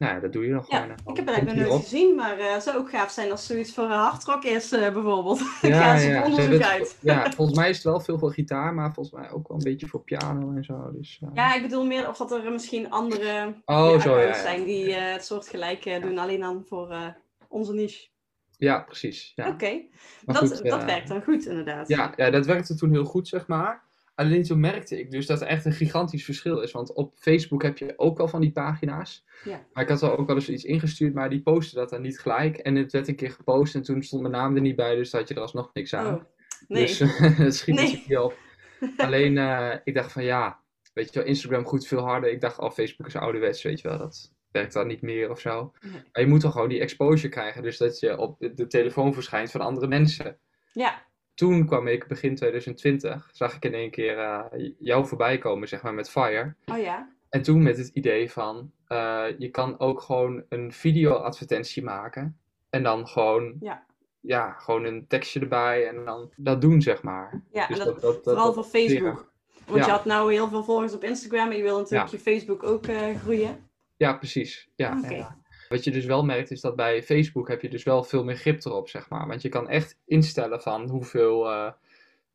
[0.00, 0.82] nou dat doe je dan gewoon.
[0.82, 3.30] en ik heb het eigenlijk nog nooit gezien, maar eh, het zou ook gaaf zijn
[3.30, 5.38] als zoiets voor hardrock is, eh, bijvoorbeeld.
[5.62, 6.98] Ja, eens ja, ze onderzoek het- uit.
[7.00, 9.62] Ja, volgens mij is het wel veel voor gitaar, maar volgens mij ook wel een
[9.64, 10.90] beetje voor piano en zo.
[10.92, 14.64] Dus, eh, Ja, ik bedoel meer of dat er misschien andere Oh, zo, ja, zijn
[14.64, 17.06] die eh, het soort gelijk doen, alleen dan voor eh,
[17.48, 18.08] onze niche.
[18.56, 19.32] ja precies.
[19.34, 19.48] Ja.
[19.48, 19.80] Oké,
[20.24, 21.88] dat, goed, dat eh, werkt dan goed inderdaad.
[21.88, 23.88] Ja, ja, dat werkte toen heel goed, zeg maar.
[24.20, 26.72] Alleen toen merkte ik dus dat er echt een gigantisch verschil is.
[26.72, 29.24] Want op Facebook heb je ook wel van die pagina's.
[29.44, 29.66] Ja.
[29.72, 32.20] Maar ik had er ook wel eens iets ingestuurd, maar die postte dat dan niet
[32.20, 32.56] gelijk.
[32.56, 35.12] En het werd een keer gepost en toen stond mijn naam er niet bij, dus
[35.12, 36.14] had je er alsnog niks aan.
[36.14, 36.22] Oh,
[36.68, 36.86] nee.
[36.86, 36.98] Dus
[37.44, 38.04] het schiet Nee.
[38.08, 38.36] niet op.
[38.96, 40.60] Alleen, eh, ik dacht van ja,
[40.92, 42.30] weet je wel, Instagram goed veel harder.
[42.30, 45.40] Ik dacht al, Facebook is ouderwets, weet je wel, dat werkt dan niet meer of
[45.40, 45.72] zo.
[45.80, 45.92] Nee.
[45.92, 49.50] Maar je moet dan gewoon die exposure krijgen, dus dat je op de telefoon verschijnt
[49.50, 50.38] van andere mensen.
[50.72, 51.02] Ja,
[51.40, 54.44] Toen kwam ik begin 2020, zag ik in één keer eh,
[54.78, 56.54] jou voorbij komen, zeg maar, met Fire.
[56.66, 57.08] oh ja.
[57.28, 62.38] En toen met het idee van, eh, je kan ook gewoon een video-advertentie maken.
[62.70, 63.82] En dan gewoon, Ja.
[64.20, 67.42] ja, gewoon een tekstje erbij en dan dat doen, zeg maar.
[67.52, 69.30] Ja, Dus en dat, dat- dat- dat- vooral voor Facebook.
[69.66, 69.84] Want Ja.
[69.86, 72.86] je had nou heel veel volgers op Instagram en je wil natuurlijk je Facebook ook
[72.86, 73.68] eh, groeien.
[73.96, 74.68] Ja, precies.
[74.74, 75.26] Ja, Oké.
[75.70, 78.36] Wat je dus wel merkt is dat bij Facebook heb je dus wel veel meer
[78.36, 79.26] grip erop, zeg maar.
[79.26, 81.72] Want je kan echt instellen van hoeveel, eh,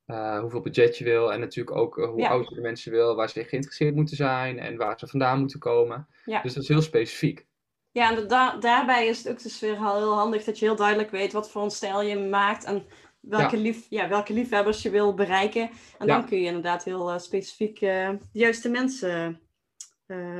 [0.05, 1.33] eh, hoeveel budget je wil.
[1.33, 2.29] En natuurlijk ook eh, hoe Ja.
[2.29, 5.59] oud je de mensen wil, waar ze geïnteresseerd moeten zijn en waar ze vandaan moeten
[5.59, 6.07] komen.
[6.25, 6.41] Ja.
[6.41, 7.45] Dus dat is heel specifiek.
[7.91, 10.75] Ja, en da- daarbij is het ook dus weer heel, heel handig dat je heel
[10.75, 12.85] duidelijk weet wat voor een stijl je maakt en
[13.19, 15.69] welke, lief, ja, welke liefhebbers je wil bereiken.
[15.99, 19.39] En dan kun je inderdaad heel specifiek de juiste mensen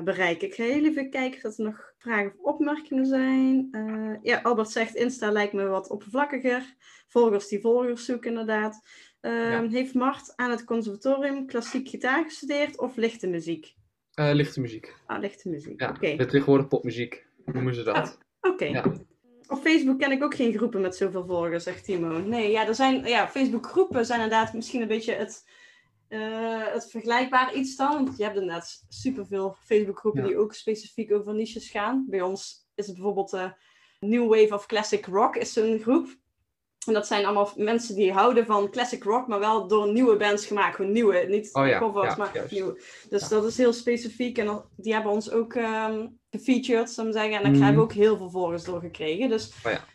[0.04, 0.48] bereiken.
[0.48, 3.68] Ik ga heel even kijken of er nog vragen of opmerkingen zijn.
[3.72, 6.76] Eh, ja, Albert zegt Insta lijkt me wat oppervlakkiger.
[7.08, 8.82] Volgers die volgers zoeken inderdaad.
[9.22, 9.68] Eh, Ja.
[9.70, 13.74] Heeft Mart aan het conservatorium klassiek gitaar gestudeerd of lichte muziek?
[14.14, 14.96] Eh, lichte muziek.
[15.06, 15.80] Ah, lichte muziek.
[15.82, 16.16] Ja, Oké.
[16.26, 18.18] tegenwoordig popmuziek noemen ze dat.
[18.42, 18.66] Oké.
[18.66, 18.84] Ja.
[19.48, 22.18] Op Facebook ken ik ook geen groepen met zoveel volgers, zegt Timo.
[22.20, 25.46] Nee, ja, er zijn, ja, Facebook-groepen zijn inderdaad misschien een beetje het,
[26.22, 27.94] eh, het vergelijkbaar iets dan.
[28.06, 30.28] Want je hebt inderdaad superveel Facebook-groepen Ja.
[30.28, 32.06] die ook specifiek over niches gaan.
[32.10, 33.52] Bij ons is het bijvoorbeeld eh
[34.00, 36.08] New Wave of Classic Rock is zo'n groep.
[36.88, 40.46] En dat zijn allemaal mensen die houden van classic rock, maar wel door nieuwe bands
[40.46, 40.76] gemaakt.
[40.76, 42.52] Gewoon nieuwe, niet Oh ja, covers, ja, maar juist.
[42.52, 42.82] nieuwe.
[43.10, 44.38] Dus dat is heel specifiek.
[44.38, 47.34] En dat- die hebben ons ook ehm gefeatured, zou ik zeggen.
[47.34, 47.62] En daar Mhm.
[47.62, 49.30] hebben we ook heel veel volgers door gekregen.
[49.30, 49.86] Dus Oh ja.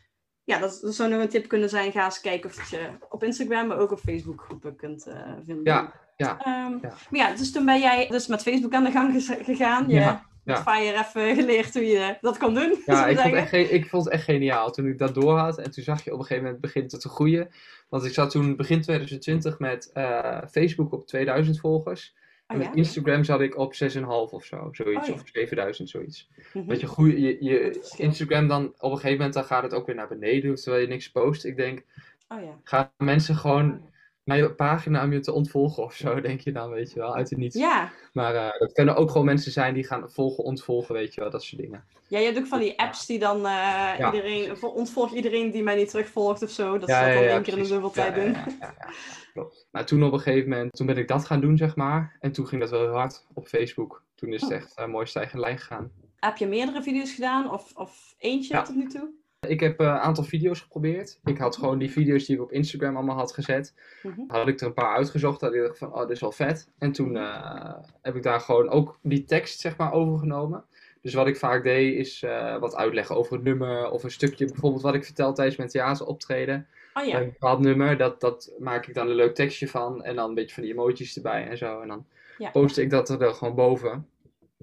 [0.44, 1.92] ja, dat, dat zou nog een tip kunnen zijn.
[1.92, 5.64] Ga eens kijken of je op Instagram, maar ook op Facebook groepen kunt eh, vinden.
[5.72, 6.92] Ja, ja, Ehm, ja.
[7.10, 9.88] Maar ja, dus toen ben jij dus met Facebook aan de gang gegaan.
[9.88, 10.52] Je Ja, hebt ja.
[10.54, 12.74] met Fire even geleerd hoe je dat kon doen.
[12.86, 15.58] Ja, ik vond, echt, ik vond het echt geniaal toen ik dat door had.
[15.58, 17.48] En toen zag je op een gegeven moment begint het te groeien.
[17.88, 22.14] Want ik zat toen begin 2020 met eh, Facebook op 2000 volgers.
[22.46, 22.74] En Oh, met ja?
[22.78, 24.68] Instagram zat ik op 6,5 of zo.
[24.72, 25.08] Zoiets.
[25.08, 25.14] Oh.
[25.14, 26.28] Of 7000, zoiets.
[26.52, 26.66] Mhm.
[26.66, 27.88] Dat je, groei, je, je.
[27.96, 30.54] Instagram dan op een gegeven moment dan gaat het ook weer naar beneden.
[30.54, 31.44] Terwijl je niks post.
[31.44, 31.84] Ik denk,
[32.28, 32.58] Oh ja.
[32.64, 33.88] gaan mensen gewoon
[34.24, 37.14] naar je pagina om je te ontvolgen of zo, denk je dan, weet je wel,
[37.14, 37.56] uit het niets.
[37.56, 37.90] Ja.
[38.12, 41.30] Maar eh, dat kunnen ook gewoon mensen zijn die gaan volgen, ontvolgen, weet je wel,
[41.30, 41.84] dat soort dingen.
[42.08, 44.12] ja, je hebt ook van die apps die dan Ja.
[44.12, 46.78] iedereen, vo- ontvolgt iedereen die mij niet terugvolgt of zo.
[46.78, 48.32] Dat Ja, ze dat ja, dan ja, één keer in de zoveel tijd Ja, doen.
[48.32, 48.92] ja, ja, ja, ja,
[49.32, 49.66] klopt.
[49.70, 52.16] Maar toen op een gegeven moment, toen ben ik dat gaan doen, zeg maar.
[52.20, 54.02] En toen ging dat wel heel hard op Facebook.
[54.14, 54.56] Toen is het Oh.
[54.56, 55.90] echt een mooi stijgende lijn gegaan.
[56.16, 58.62] Heb je meerdere video's gedaan of, of eentje Ja.
[58.62, 59.08] tot nu toe?
[59.48, 61.18] Ik heb eh, een aantal video's geprobeerd.
[61.24, 63.74] Ik had gewoon die video's die ik op Instagram allemaal had gezet.
[64.02, 64.20] Mhm.
[64.26, 65.40] Had ik er een paar uitgezocht.
[65.40, 66.68] Dat ik dacht van, oh, dit is wel vet.
[66.78, 70.64] En toen eh, heb ik daar gewoon ook die tekst, zeg maar, overgenomen.
[71.02, 73.90] Dus wat ik vaak deed, is eh, wat uitleggen over het nummer.
[73.90, 76.66] Of een stukje, bijvoorbeeld wat ik vertel tijdens mijn theateroptreden.
[76.94, 77.20] Oh Bij ja.
[77.20, 80.04] Een bepaald nummer, dat, dat maak ik dan een leuk tekstje van.
[80.04, 81.80] En dan een beetje van die emojis erbij en zo.
[81.80, 82.06] En dan
[82.38, 82.50] Ja.
[82.50, 84.08] post ik dat er gewoon boven.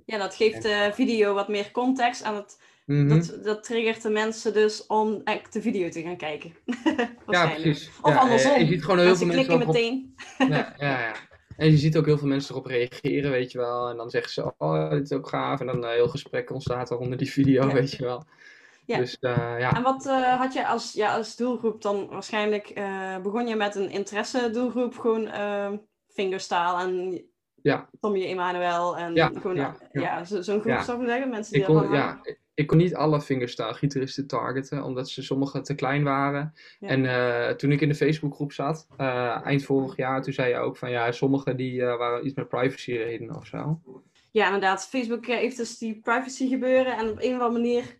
[0.05, 3.07] Ja, dat geeft de video wat meer context en het, Mhm.
[3.07, 6.53] dat, dat triggert de mensen dus om echt de video te gaan kijken.
[6.65, 7.61] ja, Waarschijnlijk.
[7.61, 7.89] precies.
[8.01, 8.51] Of ja, andersom.
[8.51, 10.15] eh, Je ziet gewoon heel veel Mensen klikken meteen.
[10.37, 11.13] Ja, ja, ja.
[11.57, 13.89] En je ziet ook heel veel mensen erop reageren, weet je wel.
[13.89, 15.59] En dan zeggen ze, oh, dit is ook gaaf.
[15.59, 18.23] En dan een heel gesprek ontstaat er onder die video, weet je wel.
[18.85, 18.97] Ja.
[18.97, 19.75] Dus eh, ja.
[19.75, 23.75] En wat eh, had je als, ja, als doelgroep dan waarschijnlijk, eh, begon je met
[23.75, 25.71] een interesse doelgroep, gewoon eh,
[26.07, 27.21] fingerstyle en
[27.61, 27.89] Ja.
[27.99, 30.23] Tommy Emanuel en Ja, gewoon, ja, ja, ja.
[30.23, 32.21] zo- zo'n groep zou ik zeggen, mensen die Ik kon, ja.
[32.57, 36.53] Ik kon niet alle fingerstyle gitaristen targeten, omdat ze sommige te klein waren.
[36.79, 36.87] Ja.
[36.87, 40.57] En eh, toen ik in de Facebookgroep zat, eh, eind vorig jaar, toen zei je
[40.57, 43.81] ook van ja, sommige die eh, waren iets met privacy redenen of zo.
[44.31, 44.87] Ja, inderdaad.
[44.87, 46.97] Facebook heeft dus die privacy gebeuren.
[46.97, 47.97] En op een of andere manier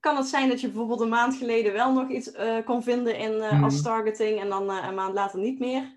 [0.00, 2.32] kan het zijn dat je bijvoorbeeld een maand geleden wel nog iets
[2.64, 3.82] kon vinden in, als Mhm.
[3.84, 5.94] targeting en dan een maand later niet meer.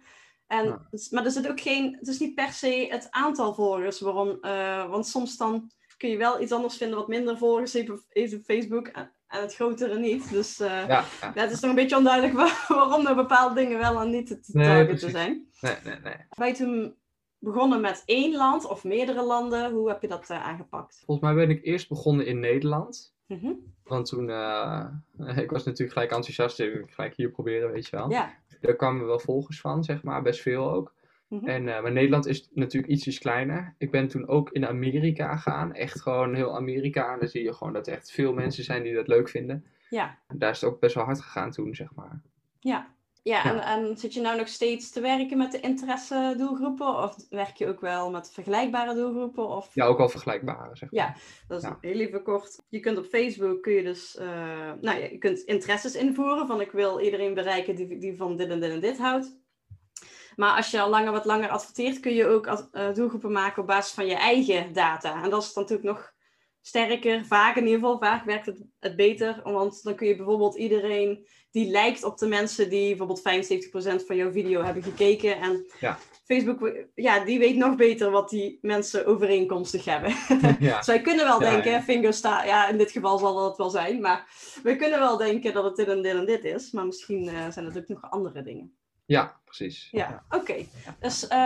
[0.48, 0.88] En, Ja.
[1.12, 4.40] maar er zit ook geen, het is niet per se het aantal volgers waarom,
[4.90, 8.00] want soms dan kun je wel iets anders vinden wat minder volgers heeft op,
[8.46, 10.32] Facebook en, het grotere niet.
[10.32, 11.04] Dus Ja, ja.
[11.22, 14.28] ja, het is nog een beetje onduidelijk waar- waarom er bepaalde dingen wel en niet
[14.28, 15.12] te te Nee, targeten precies.
[15.12, 15.48] zijn.
[15.62, 16.16] Nee, nee, nee.
[16.38, 16.96] Ben je toen
[17.40, 19.72] begonnen met één land of meerdere landen?
[19.72, 21.02] Hoe heb je dat eh, aangepakt?
[21.06, 23.16] Volgens mij ben ik eerst begonnen in Nederland.
[23.26, 23.52] Mhm.
[23.84, 24.86] Want toen, eh,
[25.44, 28.10] ik was natuurlijk gelijk enthousiast, ik gelijk hier proberen, weet je wel.
[28.12, 28.34] Ja.
[28.62, 30.94] Daar kwamen wel volgers van, zeg maar, best veel ook.
[31.28, 31.48] Mhm.
[31.48, 33.76] En, eh, maar Nederland is natuurlijk ietsjes kleiner.
[33.78, 37.14] Ik ben toen ook in Amerika gegaan, echt gewoon heel Amerika.
[37.14, 39.66] En dan zie je gewoon dat er echt veel mensen zijn die dat leuk vinden.
[39.90, 42.22] Ja, Daar is het ook best wel hard gegaan toen, zeg maar.
[42.60, 42.96] ja.
[43.24, 43.78] Ja, en, Ja.
[43.78, 46.88] en zit je nou nog steeds te werken met de interesse doelgroepen?
[47.04, 49.48] Of werk je ook wel met vergelijkbare doelgroepen?
[49.50, 49.74] Of...
[49.76, 51.02] Ja, ook wel vergelijkbare, zeg maar.
[51.06, 51.16] Ja,
[51.48, 51.78] dat is Ja.
[51.82, 52.62] heel even kort.
[52.70, 54.28] Je kunt op Facebook kun je dus, eh,
[54.82, 58.50] nou ja, je kunt interesses invoeren van ik wil iedereen bereiken die, die van dit
[58.50, 59.38] en dit en dit houdt.
[60.38, 63.62] Maar als je al langer wat langer adverteert, kun je ook ad- eh, doelgroepen maken
[63.62, 65.24] op basis van je eigen data.
[65.24, 66.12] En dat is dan natuurlijk nog
[66.62, 69.40] sterker, vaak in ieder geval, vaak werkt het, het beter.
[69.44, 74.16] Want dan kun je bijvoorbeeld iedereen die lijkt op de mensen die bijvoorbeeld 75% van
[74.16, 75.40] jouw video hebben gekeken.
[75.40, 75.98] En Ja.
[76.26, 80.10] Facebook, ja, die weet nog beter wat die mensen overeenkomstig hebben.
[80.60, 80.78] ja.
[80.78, 81.82] Dus wij kunnen wel Ja, denken, ja.
[81.82, 84.28] fingersta ja, in dit geval zal dat wel zijn, maar
[84.64, 87.50] we kunnen wel denken dat het dit en dit en dit is, maar misschien eh,
[87.50, 88.78] zijn het ook nog andere dingen.
[89.08, 89.88] Ja, precies.
[89.92, 90.66] Ja, oké.
[91.00, 91.38] Dus, eh,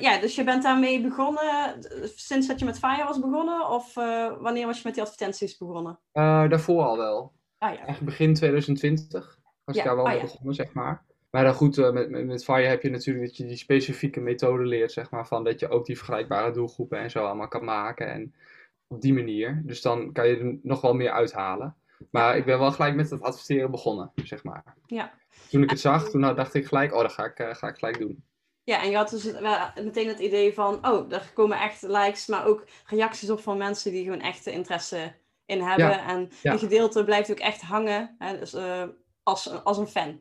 [0.00, 1.78] ja, dus je bent daarmee begonnen
[2.14, 5.58] sinds dat je met Fire was begonnen, of eh, wanneer was je met die advertenties
[5.58, 5.98] begonnen?
[6.12, 7.32] Eh, daarvoor al wel.
[7.58, 11.04] Ah ja, Eigenlijk begin 2020 was Ja, ik daar wel oh mee begonnen, zeg maar.
[11.30, 14.64] Maar dan goed, met, met, met Fire heb je natuurlijk dat je die specifieke methode
[14.64, 18.08] leert, zeg maar, van dat je ook die vergelijkbare doelgroepen en zo allemaal kan maken.
[18.12, 18.34] En
[18.86, 19.62] op die manier.
[19.64, 21.76] Dus dan kan je er nog wel meer uithalen.
[22.10, 24.64] Maar ik ben wel gelijk met het adverteren begonnen, zeg maar.
[24.86, 25.12] Ja.
[25.50, 27.78] Toen ik het zag, toen dacht ik gelijk, oh, dat ga ik, eh, ga ik
[27.78, 28.24] gelijk doen.
[28.64, 29.32] ja, en je had dus
[29.74, 33.92] meteen het idee van, oh, er komen echt likes, maar ook reacties op van mensen
[33.92, 35.14] die gewoon echte interesse
[35.46, 35.88] in hebben.
[35.88, 36.50] Ja, En ja.
[36.50, 38.84] die gedeelte blijft ook echt hangen hè, dus, eh,
[39.22, 40.20] als, als een fan.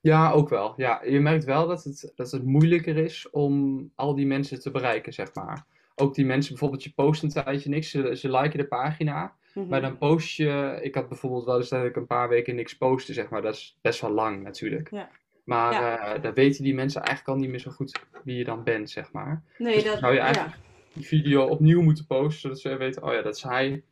[0.00, 0.72] Ja, ook wel.
[0.76, 4.70] Ja, je merkt wel dat het, dat het moeilijker is om al die mensen te
[4.70, 5.66] bereiken, zeg maar.
[5.94, 9.36] Ook die mensen, bijvoorbeeld je post een tijdje niks, ze, ze liken de pagina.
[9.56, 9.68] Mhm.
[9.68, 12.76] Maar dan post je, ik had bijvoorbeeld wel eens dat ik een paar weken niks
[12.76, 13.42] postte, zeg maar.
[13.42, 14.90] Dat is best wel lang natuurlijk.
[14.90, 15.10] Ja.
[15.44, 16.14] Maar Ja.
[16.14, 18.90] eh, dan weten die mensen eigenlijk al niet meer zo goed wie je dan bent,
[18.90, 19.42] zeg maar.
[19.58, 20.24] Nee, Dus dat, zou je ja.
[20.24, 20.56] eigenlijk
[20.92, 23.82] die video opnieuw moeten posten, zodat ze weten, oh ja, dat is hij.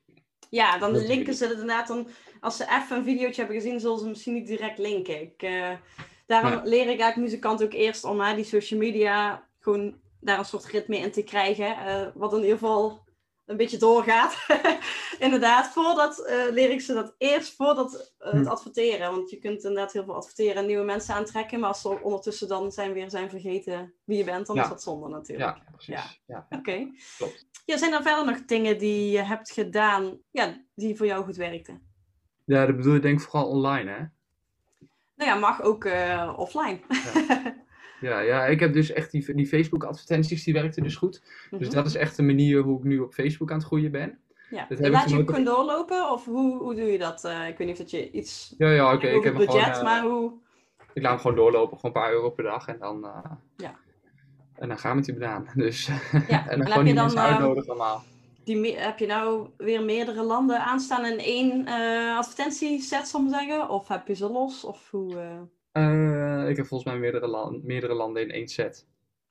[0.51, 2.09] Ja, dan Dat de linken ze het inderdaad dan.
[2.41, 5.21] Als ze even een videootje hebben gezien, zullen ze misschien niet direct linken.
[5.21, 5.71] Ik, eh,
[6.27, 6.61] daarom Ja.
[6.65, 10.65] leer ik eigenlijk muzikanten ook eerst om hè, die social media gewoon daar een soort
[10.67, 11.77] ritme in te krijgen.
[11.77, 13.05] eh, wat in ieder geval
[13.47, 14.47] een beetje doorgaat.
[15.19, 18.51] inderdaad, voordat eh, leer ik ze dat eerst voordat eh, het Hm.
[18.51, 19.11] adverteren.
[19.11, 21.61] Want je kunt inderdaad heel veel adverteren en nieuwe mensen aantrekken.
[21.61, 24.63] Maar als ze ondertussen dan zijn weer zijn vergeten wie je bent, dan Ja.
[24.63, 25.57] is dat zonde natuurlijk.
[25.57, 25.95] Ja, precies.
[25.95, 26.05] Ja.
[26.27, 26.89] Ja, Oké.
[27.65, 31.37] Ja, zijn er verder nog dingen die je hebt gedaan ja, die voor jou goed
[31.37, 31.93] werkten?
[32.45, 33.99] Ja, dat bedoel je denk ik vooral online, hè?
[35.15, 36.81] Nou ja, mag ook eh, offline.
[38.05, 41.23] Ja, ja, ik heb dus echt die, die Facebook-advertenties, die werkten dus goed.
[41.51, 41.75] Dus Mhm.
[41.77, 44.19] dat is echt de manier hoe ik nu op Facebook aan het groeien ben.
[44.51, 44.67] ja.
[44.69, 46.11] dat Laat je ook gewoon doorlopen?
[46.11, 47.25] Of hoe, hoe doe je dat?
[47.25, 49.07] Eh, ik weet niet of dat je iets Ja, ja, oké.
[49.07, 50.33] ik heb budget, gewoon, eh, maar hoe...
[50.93, 53.75] Ik laat hem gewoon doorlopen, gewoon een paar euro per dag en dan, eh, Ja.
[54.55, 55.47] en dan gaan we met die banaan.
[55.65, 58.03] Dus, Ja, en dan en gewoon je die dan, mensen uitnodigen allemaal.
[58.45, 63.69] Die, heb je nou weer meerdere landen aanstaan in één eh advertentieset, zal ik zeggen?
[63.69, 64.65] Of heb je ze los?
[64.65, 65.15] Of hoe...
[65.75, 66.49] eh?
[66.49, 68.87] Ik heb volgens mij meerdere, meerdere landen in één set.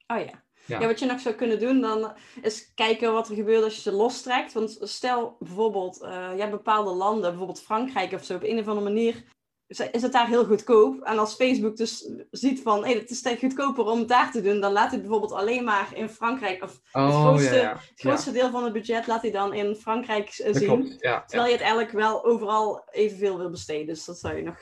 [0.08, 0.43] Oh ja.
[0.65, 0.79] Ja.
[0.79, 0.88] ja.
[0.88, 3.91] wat je nog zou kunnen doen, dan is kijken wat er gebeurt als je ze
[3.91, 4.53] lostrekt.
[4.53, 8.67] Want stel bijvoorbeeld, eh je hebt bepaalde landen, bijvoorbeeld Frankrijk of zo, op een of
[8.67, 9.23] andere manier
[9.67, 11.01] is het daar heel goedkoop.
[11.01, 14.60] En als Facebook dus ziet van, hé, het is goedkoper om het daar te doen,
[14.60, 17.69] dan laat hij het bijvoorbeeld alleen maar in Frankrijk, of Oh, grootste- ja, ja.
[17.69, 20.67] het grootste deel van het budget laat hij dan in Frankrijk eh, zien.
[20.67, 20.99] klopt.
[20.99, 23.86] Terwijl je het eigenlijk wel overal evenveel wil besteden.
[23.86, 24.60] Dus dat zou je nog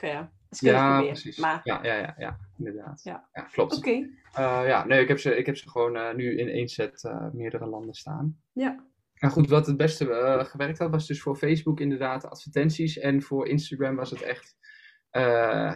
[0.60, 1.38] ja precies.
[1.38, 3.00] Maar Ja, ja, ja, ja, inderdaad.
[3.02, 3.28] Ja.
[3.52, 3.76] klopt.
[3.76, 3.90] oké,
[4.32, 7.04] Eh, ja, nee, ik heb ze, ik heb ze gewoon eh, nu in één set
[7.04, 8.38] eh, meerdere landen staan.
[8.52, 8.90] ja.
[9.14, 10.04] Nou goed, wat het beste
[10.50, 12.98] gewerkt had, was dus voor Facebook inderdaad advertenties.
[12.98, 14.56] En voor Instagram was het echt,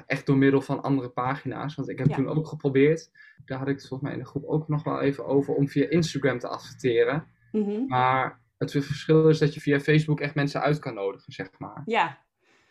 [0.07, 1.75] echt door middel van andere pagina's.
[1.75, 2.15] Want ik heb Ja.
[2.15, 3.11] toen ook geprobeerd,
[3.45, 5.69] daar had ik het volgens mij in de groep ook nog wel even over, om
[5.69, 7.27] via Instagram te adverteren.
[7.53, 7.87] Mhm.
[7.87, 11.83] Maar het verschil is dat je via Facebook echt mensen uit kan nodigen, zeg maar.
[11.85, 12.19] Ja,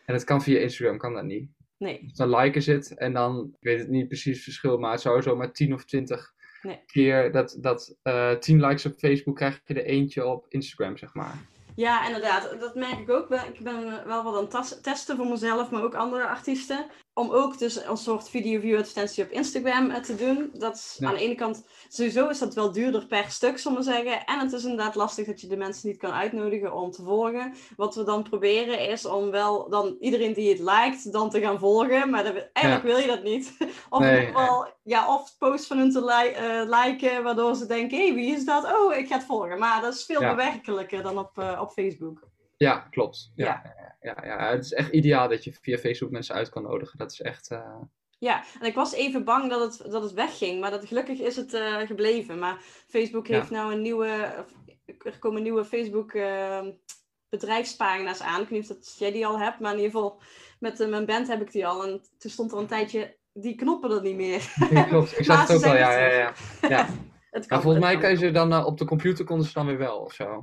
[0.04, 1.50] En dat kan via Instagram, kan dat niet.
[1.78, 2.02] Nee.
[2.02, 4.92] Dus dan liken ze het en dan, ik weet het niet precies het verschil, maar
[4.92, 6.80] het zou zo maar 10 of 20 Nee.
[6.86, 11.14] keer dat, dat eh 10 likes op Facebook krijg je er eentje op Instagram, zeg
[11.14, 11.34] maar.
[11.76, 12.56] Ja, inderdaad.
[12.60, 13.30] Dat merk ik ook.
[13.30, 16.86] Ik ben wel wat aan het testen voor mezelf, maar ook andere artiesten.
[17.18, 20.50] Om ook dus een soort video-view advertentie op Instagram eh, te doen.
[20.54, 21.08] Dat is Ja.
[21.08, 24.24] aan de ene kant, sowieso is dat wel duurder per stuk, zullen we zeggen.
[24.24, 27.54] En het is inderdaad lastig dat je de mensen niet kan uitnodigen om te volgen.
[27.76, 31.58] Wat we dan proberen is om wel dan iedereen die het liked, dan te gaan
[31.58, 32.10] volgen.
[32.10, 33.56] Maar dat, eigenlijk wil je dat niet.
[33.90, 37.54] of Nee, in ieder geval, ja, of posts van hun te li- eh, liken, waardoor
[37.54, 38.64] ze denken, hé, wie is dat?
[38.64, 39.58] Oh, ik ga het volgen.
[39.58, 40.30] Maar dat is veel Ja.
[40.34, 42.22] bewerkelijker dan op, eh, op Facebook.
[42.56, 43.32] Ja, klopt.
[43.34, 43.62] Ja,
[44.06, 44.16] Ja.
[44.24, 44.50] ja.
[44.50, 46.98] Het is echt ideaal dat je via Facebook mensen uit kan nodigen.
[46.98, 47.50] Dat is echt.
[47.50, 47.80] eh,
[48.18, 51.36] Ja, en ik was even bang dat het, dat het wegging, maar dat, gelukkig is
[51.36, 52.38] het eh, gebleven.
[52.38, 52.56] Maar
[52.88, 53.38] Facebook Ja.
[53.38, 54.06] heeft nou een nieuwe,
[55.04, 56.60] er komen nieuwe Facebook eh,
[57.28, 58.42] bedrijfspagina's aan.
[58.42, 60.20] Ik weet niet of dat jij die al hebt, maar in ieder geval
[60.58, 61.84] met eh, mijn band heb ik die al.
[61.86, 64.52] En toen stond er een tijdje, die knoppen er niet meer.
[64.70, 65.18] ja, klopt.
[65.18, 65.60] Ik zag het ook al.
[65.70, 66.32] zijn Ja, ja, ja.
[66.76, 66.88] ja.
[67.30, 69.98] Het volgens mij kan je ze dan op de computer konden ze dan weer wel
[69.98, 70.42] of zo.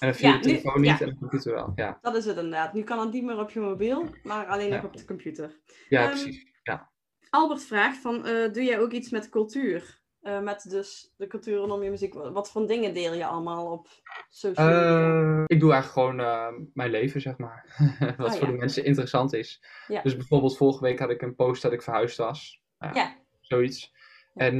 [0.00, 1.00] En via Ja, de nu- telefoon niet ja.
[1.00, 1.72] en de computer wel.
[1.74, 2.72] Ja, Dat is het inderdaad.
[2.72, 5.56] Nu kan het niet meer op je mobiel, maar alleen nog op de computer.
[5.88, 6.46] ja Ehm, precies.
[6.62, 6.90] Ja.
[7.30, 10.04] Albert vraagt van, eh, doe jij ook iets met cultuur?
[10.20, 12.14] Eh, met dus de cultuur rondom je muziek.
[12.14, 13.88] Wat voor dingen deel je allemaal op
[14.28, 15.36] social media?
[15.38, 17.64] Eh, ik doe eigenlijk gewoon mijn leven, zeg maar.
[18.18, 19.62] Wat Oh, voor de mensen interessant is.
[19.88, 20.02] Ja.
[20.02, 22.62] Dus bijvoorbeeld vorige week had ik een post dat ik verhuisd was.
[22.78, 23.16] Nou Ja.
[23.40, 23.94] Zoiets.
[24.34, 24.56] En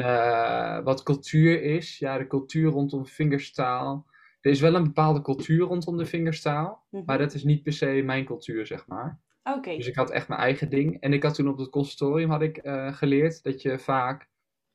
[0.84, 4.06] wat cultuur is, ja, de cultuur rondom fingerstaal.
[4.46, 6.86] Er is wel een bepaalde cultuur rondom de fingerstaal.
[6.90, 7.02] Mhm.
[7.06, 9.20] Maar dat is niet per se mijn cultuur, zeg maar.
[9.42, 9.76] Oké.
[9.76, 11.00] Dus ik had echt mijn eigen ding.
[11.00, 14.28] En ik had toen op het conservatorium had ik, eh, geleerd dat je vaak,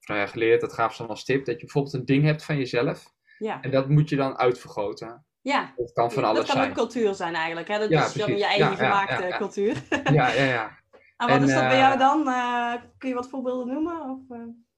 [0.05, 2.43] nou ja, geleerd, dat gaven ze dan als tip, dat je bijvoorbeeld een ding hebt
[2.45, 3.13] van jezelf.
[3.38, 3.62] Ja.
[3.62, 5.25] En dat moet je dan uitvergroten.
[5.41, 5.73] ja.
[5.75, 6.69] Dat kan van dat alles kan zijn.
[6.69, 7.67] ook cultuur zijn eigenlijk.
[7.67, 7.79] Hè?
[7.79, 8.41] Dat Ja, is dan precies.
[8.43, 9.38] je eigen Ja, gemaakte ja, ja.
[9.38, 9.75] cultuur.
[10.17, 10.77] Ja, ja, ja.
[11.17, 12.27] en wat En, is dat bij eh, jou dan?
[12.27, 14.01] Eh, kun je wat voorbeelden noemen?
[14.01, 14.38] Of?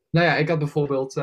[0.10, 1.16] Nou ja, ik had bijvoorbeeld,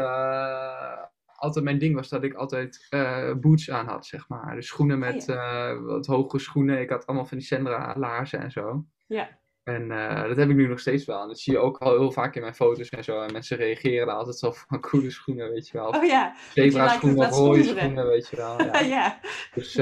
[1.41, 4.55] altijd mijn ding was dat ik altijd eh, boots aan had, zeg maar.
[4.55, 6.81] Dus schoenen met eh, wat hogere schoenen.
[6.81, 8.85] Ik had allemaal van die Sandra laarzen en zo.
[9.07, 9.39] Ja.
[9.63, 11.23] En eh, dat heb ik nu nog steeds wel.
[11.23, 13.21] En dat zie je ook al heel vaak in mijn foto's en zo.
[13.21, 15.89] En mensen reageren daar altijd zo van coole schoenen, weet je wel.
[15.89, 16.35] Oh ja.
[16.55, 18.63] Zebra schoenen rode schoenen, weet je wel.
[18.63, 18.81] Ja.
[18.97, 19.21] ja.
[19.55, 19.73] Dus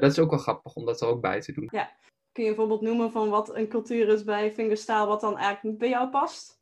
[0.00, 1.70] dat is ook wel grappig om dat er ook bij te doen.
[2.32, 5.62] Kun je een voorbeeld noemen van wat een cultuur is bij fingerstaal wat dan eigenlijk
[5.62, 6.57] niet bij jou past?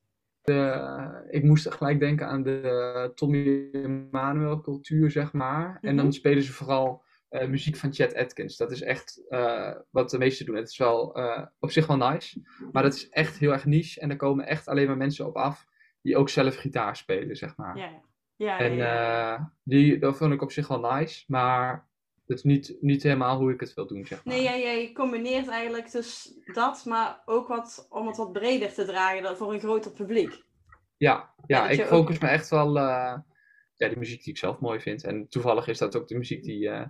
[1.29, 5.79] Ik moest gelijk denken aan de Tommy Emmanuel cultuur, zeg maar.
[5.81, 6.15] En dan Mhm.
[6.15, 8.57] spelen ze vooral eh, muziek van Chet Atkins.
[8.57, 10.55] Dat is echt eh, wat de meesten doen.
[10.57, 12.41] Het is wel eh, op zich wel nice,
[12.73, 14.01] maar dat is echt heel erg niche.
[14.01, 15.67] En er komen echt alleen maar mensen op af
[16.03, 17.77] die ook zelf gitaar spelen, zeg maar.
[17.77, 18.01] Ja, ja.
[18.37, 19.53] ja, En ja, ja.
[19.63, 21.89] die, dat vond ik op zich wel nice, maar
[22.27, 24.35] het is niet, niet helemaal hoe ik het wil doen, zeg maar.
[24.35, 28.85] Nee, jij, jij combineert eigenlijk dus dat, maar ook wat om het wat breder te
[28.85, 30.45] dragen voor een groter publiek.
[30.97, 33.19] Ja, ja, ik ook- focus me echt wel uh,
[33.75, 35.05] ja, die muziek die ik zelf mooi vind.
[35.05, 36.83] En toevallig is dat ook de muziek die, uh,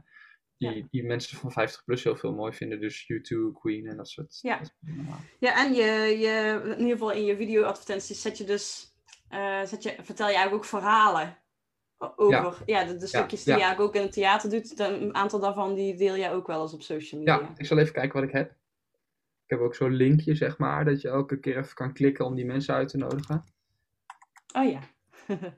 [0.56, 0.86] die, Ja.
[0.90, 2.80] die mensen van 50 plus heel veel mooi vinden.
[2.80, 4.58] Dus U2, Queen en dat soort Ja.
[4.58, 5.06] dat soort dingen.
[5.40, 8.94] Ja, en je, je, in ieder geval in je video-advertenties zet je dus,
[9.28, 11.38] eh, zet je, vertel je eigenlijk ook verhalen
[11.98, 12.62] over.
[12.66, 13.76] Ja, de, de stukjes die ja.
[13.78, 14.78] ook in het theater doet.
[14.78, 17.40] Een aantal daarvan die deel jij ook wel eens op social media.
[17.40, 18.50] Ja, ik zal even kijken wat ik heb.
[19.44, 22.34] Ik heb ook zo'n linkje, zeg maar, dat je elke keer even kan klikken om
[22.34, 23.44] die mensen uit te nodigen.
[24.54, 24.80] Oh ja.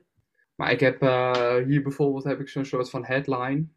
[0.59, 3.67] Maar ik heb eh, hier bijvoorbeeld heb ik zo'n soort van headline.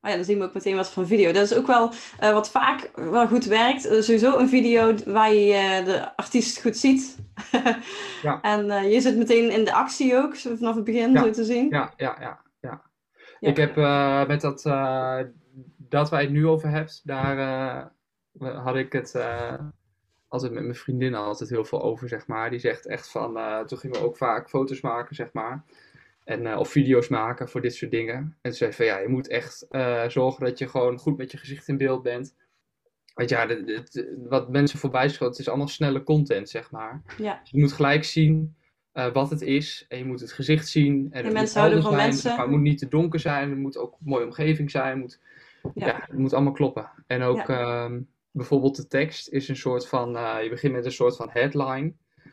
[0.00, 1.32] Oh ja, dan zien we ook meteen wat van video.
[1.32, 3.86] Dat is ook wel eh, wat vaak wel goed werkt.
[3.86, 7.16] Eh, sowieso een video waar je eh, de artiest goed ziet.
[8.22, 8.40] Ja.
[8.40, 11.22] En je zit meteen in de actie ook, zo vanaf het begin Ja.
[11.22, 11.68] zo te zien.
[11.70, 12.40] Ja, ja, ja.
[12.60, 12.82] ja.
[13.40, 13.48] Ja.
[13.48, 13.76] Ik heb
[14.28, 14.62] met dat,
[15.76, 17.90] dat waar je het nu over hebt, daar
[18.38, 19.16] had ik het
[20.28, 22.50] altijd met mijn vriendin altijd heel veel over, zeg maar.
[22.50, 25.64] Die zegt echt van, toen gingen we ook vaak foto's maken, zeg maar.
[26.28, 28.16] En, eh, of video's maken voor dit soort dingen.
[28.16, 31.16] En toen zei ze van, ja, je moet echt eh, zorgen dat je gewoon goed
[31.16, 32.36] met je gezicht in beeld bent.
[33.14, 33.48] Want ja,
[34.28, 37.02] wat mensen voorbij schoten, het is allemaal snelle content, zeg maar.
[37.18, 37.38] Ja.
[37.42, 38.56] Dus je moet gelijk zien
[38.92, 39.84] eh, wat het is.
[39.88, 41.06] En je moet het gezicht zien.
[41.10, 42.30] En het moet mensen houden van mensen.
[42.30, 43.50] Maar het moet niet te donker zijn.
[43.50, 44.88] Het moet ook een mooie omgeving zijn.
[44.90, 45.20] Het moet,
[45.74, 45.86] Ja.
[45.86, 46.04] ja.
[46.06, 46.90] het moet allemaal kloppen.
[47.06, 50.10] En ook ehm, bijvoorbeeld de tekst is een soort van...
[50.42, 51.92] je begint met een soort van headline.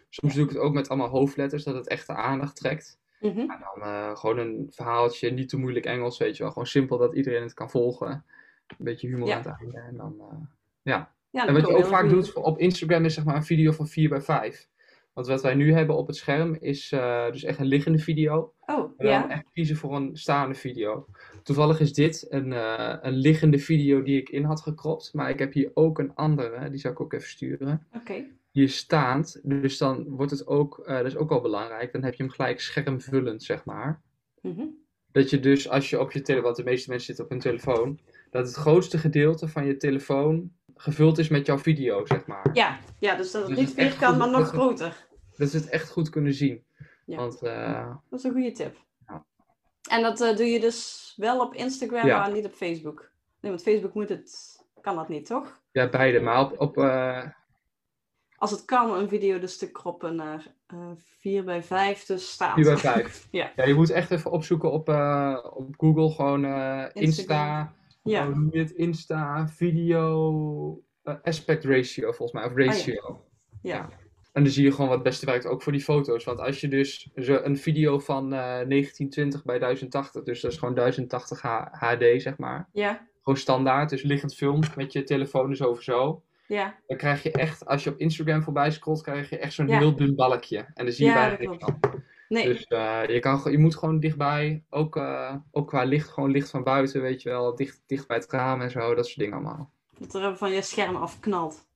[0.09, 2.99] Soms doe ik het ook met allemaal hoofdletters, dat het echt de aandacht trekt.
[3.25, 3.39] Mhm.
[3.39, 6.51] En dan eh, gewoon een verhaaltje, niet te moeilijk Engels, weet je wel.
[6.51, 8.25] Gewoon simpel dat iedereen het kan volgen.
[8.67, 9.35] Een beetje humor Ja.
[9.35, 9.79] aan het einde.
[9.79, 10.37] En dan, eh,
[10.81, 11.13] ja.
[11.29, 13.71] Ja, En dat wat je ook vaak doet op Instagram is zeg maar een video
[13.71, 14.69] van 4 bij 5.
[15.13, 18.53] Want wat wij nu hebben op het scherm is eh, dus echt een liggende video.
[18.65, 19.29] Oh, En dan ja.
[19.29, 21.05] echt kiezen voor een staande video.
[21.43, 25.13] Toevallig is dit een, eh, een liggende video die ik in had gekropt.
[25.13, 27.87] Maar ik heb hier ook een andere, die zal ik ook even sturen.
[27.95, 28.25] Oké.
[28.63, 32.13] Is staand, dus dan wordt het ook, eh, dat is ook wel belangrijk, dan heb
[32.13, 34.01] je hem gelijk schermvullend, zeg maar.
[34.41, 34.65] Mhm.
[35.11, 37.39] Dat je dus als je op je telefoon, want de meeste mensen zitten op hun
[37.39, 37.99] telefoon,
[38.31, 42.49] dat het grootste gedeelte van je telefoon gevuld is met jouw video, zeg maar.
[42.53, 45.07] Ja, ja, dus dat het Dus niet vierkant, goed- maar nog groter.
[45.37, 46.63] Dat ze het echt goed kunnen zien.
[47.05, 47.15] Ja.
[47.17, 48.77] Want eh, Dat is een goede tip.
[49.07, 49.25] Ja.
[49.89, 52.19] En dat eh, doe je dus wel op Instagram, Ja.
[52.19, 53.11] maar niet op Facebook.
[53.41, 55.61] Nee, want Facebook moet het, kan dat niet, toch?
[55.71, 56.19] ja, beide.
[56.19, 56.77] Maar op, op
[58.45, 62.53] Als het kan, een video dus te kroppen naar eh 4 bij 5, dus staat.
[62.53, 63.27] 4 bij 5.
[63.31, 63.51] Ja.
[63.55, 67.73] ja, je moet echt even opzoeken op, eh, op Google, gewoon eh, Insta.
[68.03, 68.31] Ja.
[68.51, 68.71] Het?
[68.71, 70.81] Insta, video,
[71.23, 72.65] aspect ratio volgens mij, of ja.
[72.65, 73.25] ratio.
[73.61, 73.89] Ja.
[74.33, 76.23] En dan zie je gewoon wat het beste werkt, ook voor die foto's.
[76.23, 80.57] Want als je dus zo een video van eh 1920 bij 1080, dus dat is
[80.57, 82.69] gewoon 1080 H- HD, zeg maar.
[82.71, 83.07] Ja.
[83.21, 86.23] Gewoon standaard, dus liggend film met je telefoon dus over zo.
[86.47, 86.75] Ja.
[86.87, 89.77] Dan krijg je echt, als je op Instagram voorbij scrolt, krijg je echt zo'n Ja.
[89.77, 90.57] heel dun balkje.
[90.73, 91.79] En dan zie je Ja, bijna niks van.
[92.29, 92.45] Nee.
[92.45, 96.49] Dus eh, je, kan, je moet gewoon dichtbij, ook, eh, ook qua licht, gewoon licht
[96.49, 97.55] van buiten, weet je wel.
[97.55, 99.69] Dicht, dicht bij het raam en zo, dat soort dingen allemaal.
[99.99, 101.67] Dat er van je scherm afknalt.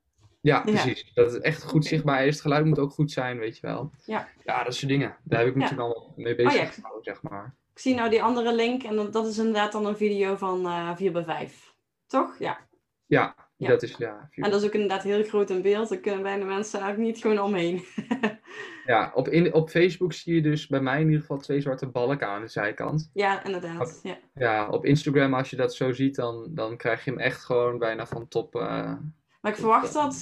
[0.41, 1.11] Ja, precies.
[1.13, 2.33] Dat het echt goed zichtbaar is.
[2.33, 3.91] Het geluid moet ook goed zijn, weet je wel.
[4.05, 4.27] Ja.
[4.43, 5.15] Ja, dat soort dingen.
[5.23, 7.55] Daar heb ik me toen al mee bezig Oh gehouden, zeg maar.
[7.73, 10.95] Ik zie nou die andere link en dat- is inderdaad dan een video van eh
[10.95, 11.73] 4 bij 5.
[12.07, 12.35] Toch?
[12.39, 12.57] Ja.
[13.05, 13.69] Ja, Ja.
[13.69, 14.29] dat is, ja.
[14.35, 15.89] En dat is ook inderdaad heel groot in beeld.
[15.89, 17.83] Daar kunnen bijna mensen eigenlijk niet gewoon omheen.
[18.85, 21.87] Ja, op, in, op Facebook zie je dus bij mij in ieder geval twee zwarte
[21.87, 23.09] balken aan de zijkant.
[23.13, 23.99] ja, inderdaad.
[24.03, 24.17] Ja.
[24.33, 27.77] Ja, op Instagram, als je dat zo ziet, dan, dan krijg je hem echt gewoon
[27.77, 28.55] bijna van top.
[28.55, 28.61] eh,
[29.41, 30.13] Maar ik verwacht dat,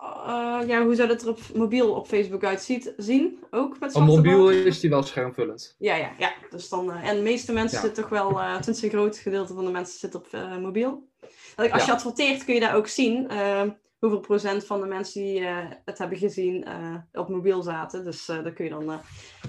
[0.00, 3.38] eh, ja, hoe zou dat er op mobiel op Facebook uitziet, zien?
[3.50, 4.66] Ook met Op mobiel balken?
[4.66, 5.74] is die wel schermvullend.
[5.78, 6.32] Ja, ja, ja.
[6.50, 7.84] Dus dan, eh, en de meeste mensen Ja.
[7.84, 11.08] zitten toch wel, eh tenminste een groot gedeelte van de mensen zit op eh, mobiel.
[11.56, 11.86] Dat als Ja.
[11.86, 13.62] je adverteert kun je daar ook zien eh,
[13.98, 18.04] hoeveel procent van de mensen die eh, het hebben gezien eh, op mobiel zaten.
[18.04, 19.00] Dus eh dat kun je dan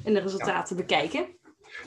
[0.03, 1.25] in de resultaten bekijken.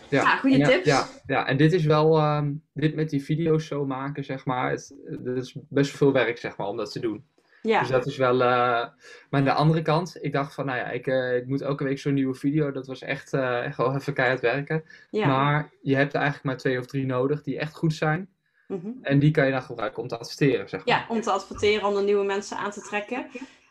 [0.08, 0.84] Ja, Ja, goede tips.
[0.84, 4.70] Ja, ja, en dit is wel, ehm, dit met die video's zo maken, zeg maar.
[4.70, 7.24] Het, dat is best veel werk, zeg maar, om dat te doen.
[7.62, 8.34] Ja, Dus dat is wel.
[8.36, 8.94] Maar
[9.30, 11.06] aan de andere kant, ik dacht van, nou ja, ik,
[11.42, 12.70] ik moet elke week zo'n nieuwe video.
[12.70, 14.84] Dat was echt, eh, echt wel even keihard werken.
[15.10, 15.26] ja.
[15.26, 18.28] Maar je hebt er eigenlijk maar twee of drie nodig die echt goed zijn.
[18.68, 18.88] Mhm.
[19.02, 20.96] En die kan je dan gebruiken om te adverteren, zeg maar.
[20.98, 23.26] Ja, om te adverteren, om de nieuwe mensen aan te trekken.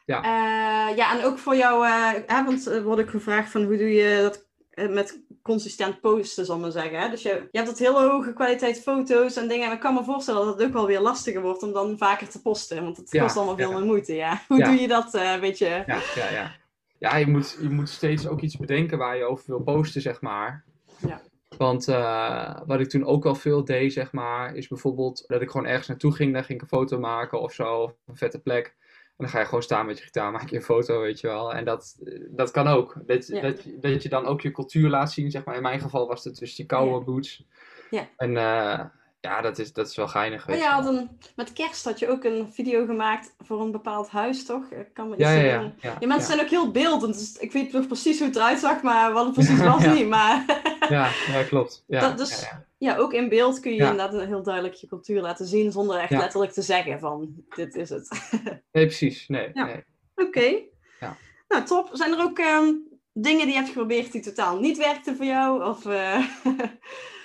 [0.06, 0.18] Ja.
[0.18, 3.78] Eh, ja, en ook voor jou, eh, hè, want er wordt ook gevraagd van hoe
[3.78, 7.00] doe je dat eh, met consistent posten, zal ik maar zeggen.
[7.00, 7.10] Hè?
[7.10, 9.68] Dus je, je hebt dat hele hoge kwaliteit foto's en dingen.
[9.68, 12.30] En ik kan me voorstellen dat het ook wel weer lastiger wordt om dan vaker
[12.30, 12.84] te posten.
[12.84, 13.78] Want het Ja, kost allemaal veel ja.
[13.78, 14.42] meer moeite, ja.
[14.48, 15.84] Hoe doe je dat, eh weet je?
[15.88, 16.52] Ja, ja, ja.
[17.00, 20.22] Ja, je moet, je moet steeds ook iets bedenken waar je over wil posten, zeg
[20.22, 20.64] maar.
[21.08, 21.22] Ja.
[21.58, 25.50] Want eh, wat ik toen ook wel veel deed, zeg maar, is bijvoorbeeld dat ik
[25.50, 28.40] gewoon ergens naartoe ging, dan ging ik een foto maken of zo, of een vette
[28.40, 28.76] plek.
[29.08, 31.28] En dan ga je gewoon staan met je gitaar, maak je een foto, weet je
[31.28, 31.54] wel.
[31.54, 31.98] En dat,
[32.30, 33.02] dat kan ook.
[33.06, 33.42] Dat, Ja.
[33.42, 35.56] dat, je- dat je dan ook je cultuur laat zien, zeg maar.
[35.56, 37.00] In mijn geval was het dus die Ja.
[37.00, 37.46] boots.
[37.90, 38.08] Ja.
[38.18, 38.86] En eh,
[39.28, 40.98] ja, dat is, dat is wel geinig, Maar weet je je had wel.
[40.98, 44.64] een, met kerst had je ook een video gemaakt voor een bepaald huis, toch?
[44.72, 45.62] Ik kan me Ja, ja, ja.
[45.82, 46.22] ja, Ja, mensen ja.
[46.22, 47.14] zijn ook heel beeldend.
[47.20, 49.84] Dus ik weet nog precies hoe het eruit zag, maar wat het precies Ja, was
[49.90, 49.94] ja.
[49.94, 50.08] niet.
[50.08, 50.46] Maar
[50.90, 51.84] Ja, ja, klopt.
[51.88, 52.48] Ja, Dat dus- ja,
[52.78, 52.92] ja.
[52.92, 53.92] ja, ook in beeld kun je Ja.
[53.92, 56.18] inderdaad heel duidelijk je cultuur laten zien zonder echt Ja.
[56.18, 58.10] letterlijk te zeggen van dit is het.
[58.72, 59.28] Nee, precies.
[59.28, 59.66] Nee, Ja.
[59.66, 59.84] nee.
[60.16, 60.56] Oké.
[61.00, 61.16] Ja.
[61.48, 61.90] Nou, top.
[61.94, 62.72] Zijn er ook ehm,
[63.14, 65.64] dingen die je hebt geprobeerd die totaal niet werkten voor jou?
[65.64, 66.24] Of eh,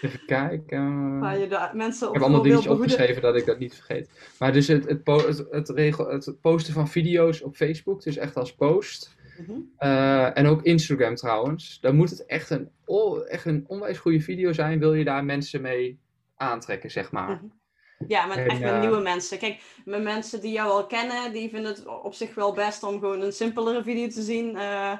[0.02, 1.18] Even kijken.
[1.20, 4.10] waar je de mensen Ik op heb allemaal dingetjes opgeschreven dat ik dat niet vergeet.
[4.38, 8.16] Maar dus het, het, po- het, het, regel, het posten van video's op Facebook, dus
[8.16, 9.16] echt als post.
[9.76, 11.80] Eh, en ook Instagram trouwens.
[11.80, 12.70] Dan moet het echt een,
[13.28, 14.78] echt een onwijs goede video zijn.
[14.78, 15.98] Wil je daar mensen mee
[16.36, 17.28] aantrekken, zeg maar.
[17.30, 17.44] Mhm.
[18.08, 19.38] Ja, met, En, echt met eh, nieuwe mensen.
[19.38, 22.98] Kijk, met mensen die jou al kennen, die vinden het op zich wel best om
[22.98, 24.56] gewoon een simpelere video te zien.
[24.56, 24.92] eh,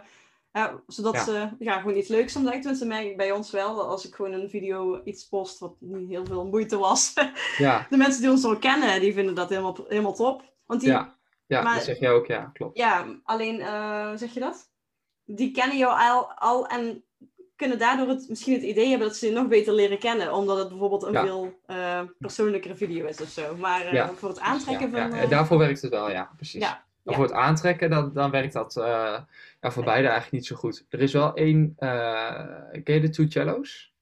[0.52, 1.24] ja, zodat Ja.
[1.24, 3.82] ze ja, gewoon iets leuks om Tenminste, mij, bij ons wel.
[3.86, 7.12] Als ik gewoon een video iets post wat niet heel veel moeite was.
[7.58, 10.42] Ja, De mensen die ons al kennen, die vinden dat helemaal, helemaal top.
[10.66, 12.76] Want die, ja, ja maar- dat zeg jij ook, ja, klopt.
[12.78, 13.54] ja, alleen,
[14.08, 14.70] hoe zeg je dat?
[15.24, 17.04] Die kennen jou al, al en
[17.56, 20.32] kunnen daardoor het, misschien het idee hebben dat ze je nog beter leren kennen.
[20.34, 21.22] Omdat het bijvoorbeeld een Ja.
[21.24, 23.56] veel eh, persoonlijkere video is of zo.
[23.56, 24.10] Maar Ja.
[24.14, 25.10] voor het aantrekken van...
[25.16, 25.26] ja.
[25.26, 26.60] daarvoor werkt het wel, ja, precies.
[26.62, 27.12] ja, Ja.
[27.14, 29.20] voor het aantrekken, dan, dan werkt dat eh,
[29.60, 30.86] ja, voor beide eigenlijk niet zo goed.
[30.88, 33.92] Er is wel één, eh ken je de Two Cellos?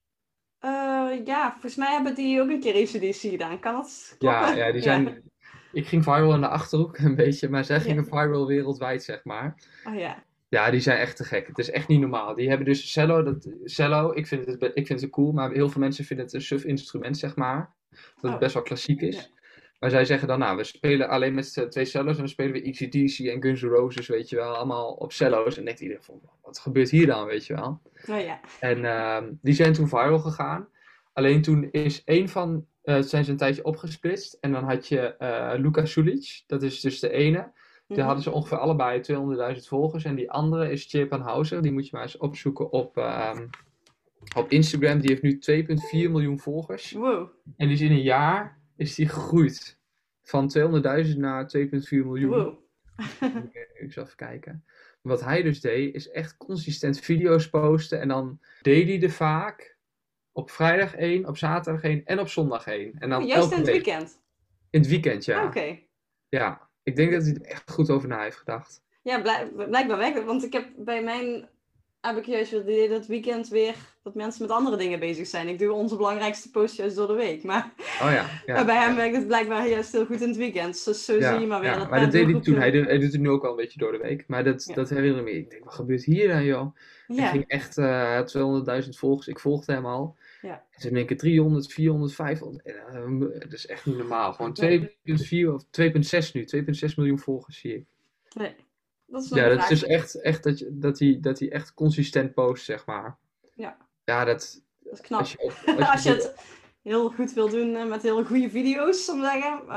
[0.58, 3.58] Eh, ja, volgens mij hebben die ook een keer ACDC gedaan.
[3.60, 4.56] Kan dat Ja, kloppen?
[4.66, 5.22] ja, die zijn...
[5.72, 7.82] Ik ging viral in de Achterhoek een beetje, maar zij Ja.
[7.82, 9.54] gingen viral wereldwijd, zeg maar.
[9.88, 10.22] Oh ja.
[10.48, 11.46] Ja, die zijn echt te gek.
[11.46, 12.34] Het is echt niet normaal.
[12.34, 13.22] Die hebben dus cello.
[13.22, 16.34] Dat, cello, ik vind, het, ik vind het cool, maar heel veel mensen vinden het
[16.34, 17.72] een suf instrument, zeg maar.
[17.90, 18.38] Dat het Oh.
[18.38, 19.16] best wel klassiek is.
[19.16, 19.39] Ja.
[19.80, 22.62] Maar zij zeggen dan, nou, we spelen alleen met twee cello's en dan spelen we
[22.62, 25.56] ECDC en Guns N' Roses, weet je wel, allemaal op cello's.
[25.58, 27.80] En denkt iedereen van, wat gebeurt hier dan, weet je wel.
[28.08, 28.40] Oh ja.
[28.60, 30.68] En ehm, die zijn toen viral gegaan.
[31.12, 34.36] Alleen toen is één van, eh, zijn ze een tijdje opgesplitst.
[34.40, 37.36] En dan had je eh Luka Sulic, dat is dus de ene.
[37.38, 37.52] Daar
[37.98, 38.00] Mhm.
[38.06, 40.04] hadden ze ongeveer allebei 200.000 volgers.
[40.04, 41.62] En die andere is Chirpan Hauser.
[41.62, 43.46] Die moet je maar eens opzoeken op, ehm,
[44.36, 45.00] op Instagram.
[45.00, 46.92] Die heeft nu 2,4 miljoen volgers.
[46.92, 47.28] Wow.
[47.56, 49.78] En die is in een jaar is die gegroeid.
[50.22, 50.52] Van
[51.06, 52.30] 200.000 naar 2,4 miljoen.
[52.30, 52.58] Wow.
[53.74, 54.64] Ik, zal even kijken.
[55.00, 58.00] Wat hij dus deed, is echt consistent video's posten.
[58.00, 59.76] En dan deed hij er vaak
[60.32, 62.92] op vrijdag één, op zaterdag één en op zondag één.
[62.98, 63.84] En dan Oh, Juist in het week.
[63.84, 64.20] weekend.
[64.70, 65.44] In het weekend, ja.
[65.44, 65.78] Oké.
[66.28, 66.68] ja.
[66.82, 68.82] Ik denk dat hij er echt goed over na heeft gedacht.
[69.02, 70.24] Ja, blijk- blijkbaar werkt het.
[70.24, 71.48] Want ik heb bij mijn...
[72.00, 73.74] Heb ik juist het idee dat het weekend weer...
[74.02, 75.48] Dat mensen met andere dingen bezig zijn.
[75.48, 77.42] Ik doe onze belangrijkste post juist door de week.
[77.42, 78.26] Maar Oh ja.
[78.54, 80.84] ja bij hem werkt het blijkbaar juist heel goed in het weekend.
[80.84, 81.70] Dus zo Ja, zie je maar weer.
[81.70, 82.56] ja, dat maar dat deed hij toen.
[82.56, 84.24] Hij doet, hij doet het nu ook wel een beetje door de week.
[84.26, 85.30] Maar dat, dat herinner ik me.
[85.30, 86.76] Ik denk, wat gebeurt hier dan, joh?
[87.06, 88.20] Hij ging echt uh,
[88.82, 89.28] 200.000 volgers.
[89.28, 90.16] Ik volgde hem al.
[90.42, 90.64] Ja.
[90.70, 92.64] En toen denk ik 300, 400, 500.
[92.64, 92.74] En,
[93.32, 94.32] eh, dat is echt niet normaal.
[94.32, 94.96] Gewoon Nee.
[95.04, 96.44] 2,4 of 2,6 nu.
[96.44, 97.84] 2,6 miljoen volgers zie ik.
[98.32, 98.54] Nee.
[99.10, 101.74] Dat is Ja, dat is dus echt, echt dat, je, dat, hij, dat hij echt
[101.74, 103.18] consistent post, zeg maar.
[103.54, 103.76] Ja.
[104.04, 104.62] Ja, dat...
[104.78, 105.20] Dat is knap.
[105.20, 106.34] Als je, Als je het
[106.82, 109.58] heel goed wil doen eh, met hele goede video's, om te zeggen.
[109.62, 109.68] is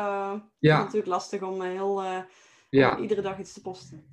[0.60, 0.76] Ja.
[0.76, 2.04] het natuurlijk lastig om eh, heel,
[2.70, 4.06] Ja, iedere dag iets te posten.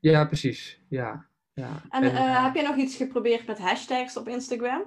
[0.00, 0.80] ja, precies.
[0.88, 1.82] Ja, ja.
[1.90, 4.82] En En, heb je nog iets geprobeerd met hashtags op Instagram?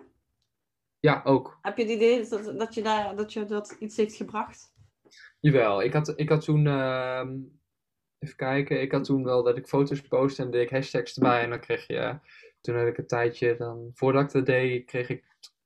[0.99, 1.57] ja, ook.
[1.61, 4.73] Heb je het idee dat, dat, je, daar, dat je dat iets heeft gebracht?
[5.39, 7.38] Jawel, ik had, ik had toen, ehm,
[8.24, 11.43] even kijken, ik had toen wel dat ik foto's postte en deed ik hashtags erbij
[11.43, 12.19] en dan kreeg je,
[12.61, 15.24] toen had ik een tijdje, dan, voordat ik dat deed, kreeg ik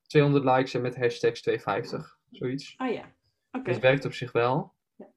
[0.07, 2.73] 200 likes en met hashtags 250, zoiets.
[2.77, 3.13] Ah ja,
[3.51, 3.63] oké.
[3.63, 5.07] Dus het werkt op zich wel, Ja.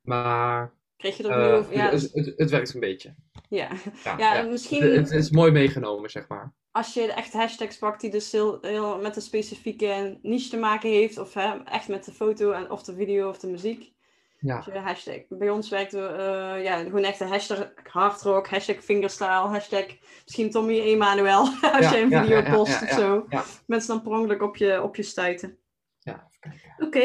[0.00, 1.74] maar Kreeg je opnieuw over?
[1.74, 3.14] Ja, het, het, het werkt een beetje.
[3.48, 3.68] ja.
[4.04, 4.42] Ja, ja, ja.
[4.42, 6.54] misschien Het, het is mooi meegenomen, zeg maar.
[6.70, 10.90] als je echt hashtags pakt die dus heel, heel met een specifieke niche te maken
[10.90, 13.92] heeft, of hè, echt met de foto en, of de video of de muziek.
[14.40, 15.18] Ja, je hashtag.
[15.28, 16.00] Bij ons werkt eh
[16.62, 19.84] ja, gewoon echt de hashtag hardrock, hashtag fingerstyle, hashtag
[20.24, 21.38] misschien Tommy Emanuel
[21.76, 23.26] als Ja, je een video post of zo.
[23.66, 25.58] Mensen dan per ongeluk op je, op je stuiten.
[25.98, 26.28] ja.
[26.78, 27.04] Oké.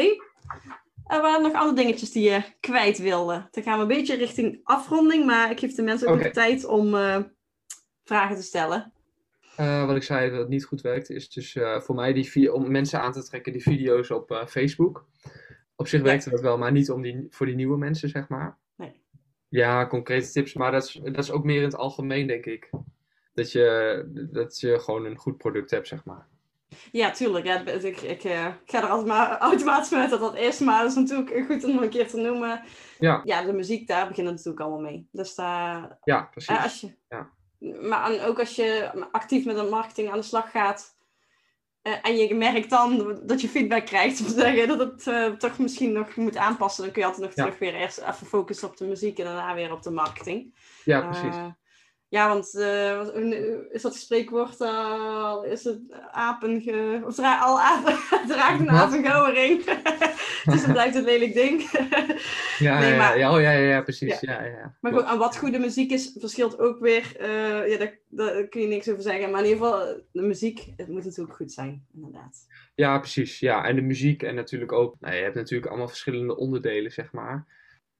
[1.06, 3.48] Er waren nog andere dingetjes die je kwijt wilde.
[3.50, 6.24] Dan gaan we een beetje richting afronding, maar ik geef de mensen ook Oké.
[6.24, 7.18] nog tijd om eh,
[8.04, 8.92] vragen te stellen.
[9.56, 12.52] eh, wat ik zei dat het niet goed werkt, is dus eh, voor mij die
[12.52, 15.06] om mensen aan te trekken die video's op eh, Facebook.
[15.76, 16.04] Op zich Ja.
[16.06, 18.58] werkte dat wel, maar niet om die, voor die nieuwe mensen, zeg maar.
[18.76, 19.00] Nee.
[19.48, 22.70] Ja, concrete tips, maar dat is, dat is ook meer in het algemeen, denk ik.
[23.34, 26.26] Dat je, dat je gewoon een goed product hebt, zeg maar.
[26.92, 27.44] Ja, tuurlijk.
[27.46, 27.84] Ja, ik,
[28.24, 30.58] eh, ik ga er altijd maar automatisch mee uit dat dat is.
[30.58, 32.62] Maar dat is natuurlijk goed om nog een keer te noemen.
[32.98, 35.08] Ja, Ja, de muziek, daar begint het natuurlijk allemaal mee.
[35.12, 36.56] Dus daar, ja precies.
[36.56, 37.30] eh, als je, Ja.
[37.88, 40.95] Maar en ook als je actief met een marketing aan de slag gaat.
[41.86, 44.20] Eh, en je merkt dan dat je feedback krijgt.
[44.20, 46.82] Om te zeggen dat het eh, toch misschien nog moet aanpassen.
[46.84, 47.42] Dan kun je altijd nog Ja.
[47.44, 49.18] terug weer eerst even focussen op de muziek.
[49.18, 50.54] En daarna weer op de marketing.
[50.84, 51.36] Ja, precies.
[52.08, 53.00] Ja, want eh,
[53.70, 55.80] is dat spreekwoord al is het
[56.10, 57.02] apen ge...
[57.04, 57.94] Of dra al apen,
[58.32, 59.64] draagt een een gouden ring.
[60.44, 61.60] dus dan blijft het lelijk ding.
[62.58, 64.20] ja, nee, maar- ja, oh, ja, ja, ja, precies.
[64.20, 64.32] Ja.
[64.32, 67.16] Ja, ja, maar goed, aan wat goede muziek is, verschilt ook weer.
[67.18, 69.30] eh, ja, daar, daar kun je niks over zeggen.
[69.30, 72.46] Maar in ieder geval, de muziek, het moet natuurlijk goed zijn, inderdaad.
[72.74, 73.38] Ja, precies.
[73.40, 74.94] Ja, en de muziek en natuurlijk ook.
[75.00, 77.46] Nou, je hebt natuurlijk allemaal verschillende onderdelen, zeg maar.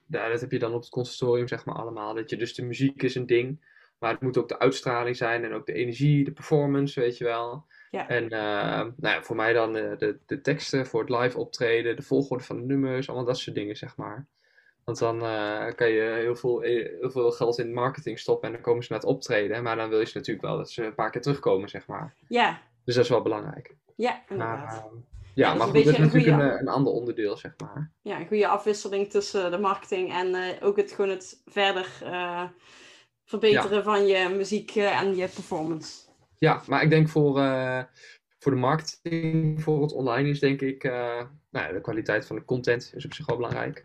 [0.07, 2.15] Dat heb je dan op het conservatorium, zeg maar, allemaal.
[2.15, 3.75] Dat je dus de muziek is een ding.
[3.99, 7.25] Maar het moet ook de uitstraling zijn en ook de energie, de performance, weet je
[7.25, 7.65] wel.
[7.91, 8.09] Ja.
[8.09, 11.97] En eh, nou ja, voor mij dan eh, de, de teksten voor het live optreden,
[11.97, 14.27] de volgorde van de nummers, allemaal dat soort dingen, zeg maar.
[14.85, 18.63] Want dan eh, kan je heel veel, heel veel geld in marketing stoppen en dan
[18.63, 19.63] komen ze naar het optreden.
[19.63, 22.15] Maar dan wil je ze natuurlijk wel dat ze een paar keer terugkomen, zeg maar.
[22.29, 23.75] Ja, Dus dat is wel belangrijk.
[23.97, 24.73] ja, inderdaad.
[25.35, 27.53] Ja, ja, maar een goed, dat is een natuurlijk goede- een, een ander onderdeel, zeg
[27.59, 27.91] maar.
[28.03, 31.89] Ja, een goede afwisseling tussen de marketing en ook het, gewoon het verder
[33.27, 36.05] verbeteren van je muziek eh, en je performance.
[36.39, 37.83] Ja, maar ik denk voor, eh,
[38.39, 42.37] voor de marketing, voor het online is denk ik, eh, nou ja, de kwaliteit van
[42.37, 43.85] de content is op zich wel belangrijk.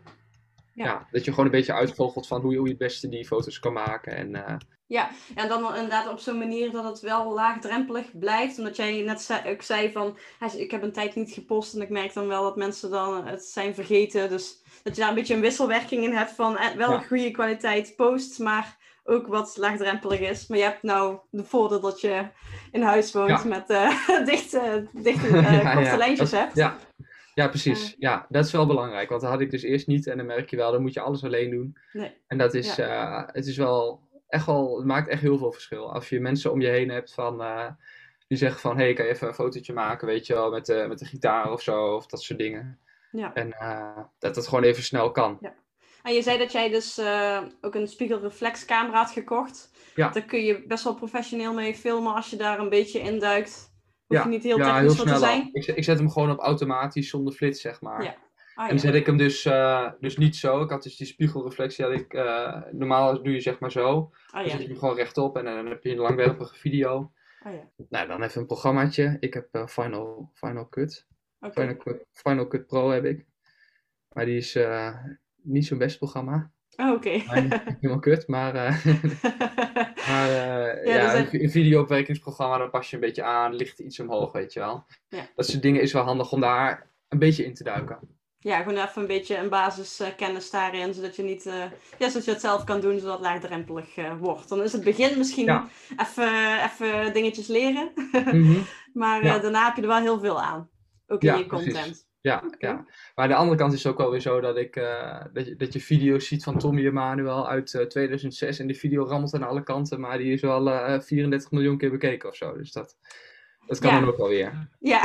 [0.74, 0.84] Ja.
[0.84, 3.26] Ja, dat je gewoon een beetje uitvogelt van hoe je, hoe je het beste die
[3.26, 4.16] foto's kan maken.
[4.16, 8.58] En Ja, en dan inderdaad op zo'n manier dat het wel laagdrempelig blijft.
[8.58, 11.80] Omdat jij net zei, ook zei van, "Hij- ik heb een tijd niet gepost en
[11.82, 14.28] ik merk dan wel dat mensen dan het zijn vergeten.
[14.28, 16.96] Dus dat je daar een beetje een wisselwerking in hebt van wel Ja.
[16.96, 20.46] een goede kwaliteit post, maar ook wat laagdrempelig is.
[20.46, 22.26] Maar je hebt nou de voordeel dat je
[22.72, 23.44] in huis woont Ja.
[23.44, 26.56] met eh dichte, dichte eh, Ja, korte lijntjes dat- hebt.
[26.56, 26.76] Ja,
[27.34, 27.94] ja precies.
[27.98, 29.08] Ja, dat is wel belangrijk.
[29.08, 30.06] Want dat had ik dus eerst niet.
[30.06, 31.76] En dan merk je wel, dan moet je alles alleen doen.
[31.92, 32.16] Nee.
[32.26, 35.92] En dat is, eh, het is wel echt wel, het maakt echt heel veel verschil.
[35.92, 37.66] Als je mensen om je heen hebt van, eh,
[38.28, 40.66] die zeggen van, hé, hey, kan je even een fotootje maken, weet je wel, met
[40.66, 42.78] de, met de gitaar of zo, of dat soort dingen.
[43.10, 43.34] Ja.
[43.34, 45.38] En eh, dat het gewoon even snel kan.
[46.02, 49.70] En je zei dat jij dus eh, ook een spiegelreflexcamera had gekocht.
[49.94, 50.08] Ja.
[50.08, 53.70] Daar kun je best wel professioneel mee filmen als je daar een beetje induikt.
[54.06, 55.48] Hoef Ja, je niet heel ja, technisch heel te zijn.
[55.52, 58.02] Ik, zet- ik zet hem gewoon op automatisch zonder flits, zeg maar.
[58.02, 58.16] Ja.
[58.54, 60.62] Ah, En zet ik hem dus, eh, dus niet zo.
[60.62, 61.84] Ik had dus die spiegelreflectie.
[61.84, 64.10] Had ik, eh, normaal doe je zeg maar zo.
[64.26, 67.12] Ah, Dan zet je hem gewoon rechtop en dan heb je een langwerpige video.
[67.42, 67.70] Ah, ja.
[67.88, 69.16] Nou, dan even een programmaatje.
[69.20, 71.06] Ik heb Final, Final Cut.
[71.40, 71.52] Oké.
[71.60, 72.06] Final Cut.
[72.12, 73.26] Final Cut Pro heb ik.
[74.08, 74.58] Maar die is
[75.42, 76.50] niet zo'n best programma.
[76.76, 77.08] Oh, Oké.
[77.10, 78.84] Helemaal kut, maar, eh,
[80.08, 84.32] maar eh, Ja, een een videoopwerkingsprogramma, dan pas je een beetje aan, licht iets omhoog,
[84.32, 84.84] weet je wel.
[85.08, 85.26] Ja.
[85.36, 87.98] Dat soort dingen is wel handig om daar een beetje in te duiken.
[88.38, 91.64] ja, gewoon even een beetje een basiskennis daarin, zodat je niet, eh,
[91.98, 94.48] ja, zodat je het zelf kan doen, zodat het laagdrempelig wordt.
[94.48, 95.68] Dan is het begin misschien Ja.
[95.96, 98.58] even, even dingetjes leren, Mhm.
[98.92, 100.70] maar daarna heb je er wel heel veel aan.
[101.06, 102.06] Ook in je precies.
[102.22, 102.66] Ja, Oké.
[102.66, 102.86] ja.
[103.14, 105.72] Maar de andere kant is ook wel weer zo dat, ik, eh, dat, je, dat
[105.72, 108.58] je video's ziet van Tommy Emanuel uit eh, 2006.
[108.58, 111.90] En die video rammelt aan alle kanten, maar die is wel eh 34 miljoen keer
[111.90, 112.56] bekeken of zo.
[112.56, 112.96] Dus dat,
[113.66, 114.00] dat kan Ja.
[114.00, 114.68] dan ook wel weer.
[114.78, 115.00] Ja.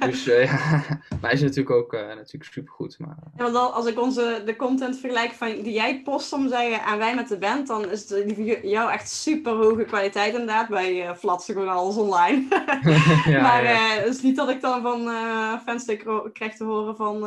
[0.00, 2.98] Dus eh, ja, maar hij is natuurlijk ook eh, natuurlijk supergoed.
[2.98, 6.32] Maar, eh, Ja, want al- als ik onze, de content vergelijk van, die jij post,
[6.32, 9.84] om zeggen, aan wij met de band, dan is de, die jou echt super hoge
[9.84, 10.68] kwaliteit inderdaad.
[10.68, 12.46] Bij uh, flatsen gewoon alles online.
[13.34, 13.64] ja, maar
[13.96, 15.08] het is niet dat ik dan van
[15.64, 15.84] fans
[16.32, 17.20] krijg te horen van...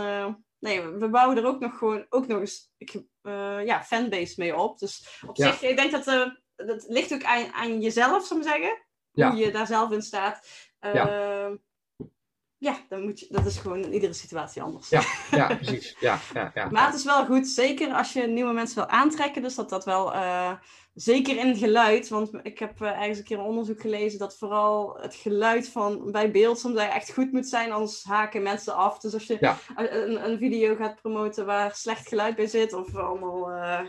[0.60, 3.02] nee, we bouwen er ook nog gewoon ook nog eens ik,
[3.66, 4.80] ja, fanbase mee op.
[4.80, 6.06] Dus op zich, ik denk dat
[6.56, 8.84] dat ligt ook aan, aan jezelf, zou ik zeggen.
[9.12, 9.30] Ja.
[9.32, 10.48] Hoe je daar zelf in staat.
[10.94, 11.08] Ja.
[11.08, 11.54] Eh,
[12.58, 14.90] ja, dan moet je, dat is gewoon in iedere situatie anders.
[14.90, 15.02] Ja.
[15.32, 15.96] ja, precies.
[16.00, 16.70] Ja, ja, ja.
[16.70, 19.42] Maar het is wel goed, zeker als je nieuwe mensen wil aantrekken.
[19.42, 20.52] Dus dat dat wel, eh,
[20.94, 22.10] zeker in geluid.
[22.10, 26.12] Want ik heb eh, ergens een keer een onderzoek gelezen dat vooral het geluid van
[26.12, 27.72] bij beeld soms echt goed moet zijn.
[27.72, 29.00] Anders haken mensen af.
[29.00, 29.58] Dus als je Ja.
[29.76, 32.74] een, een video gaat promoten waar slecht geluid bij zit.
[32.74, 33.80] Of allemaal, eh,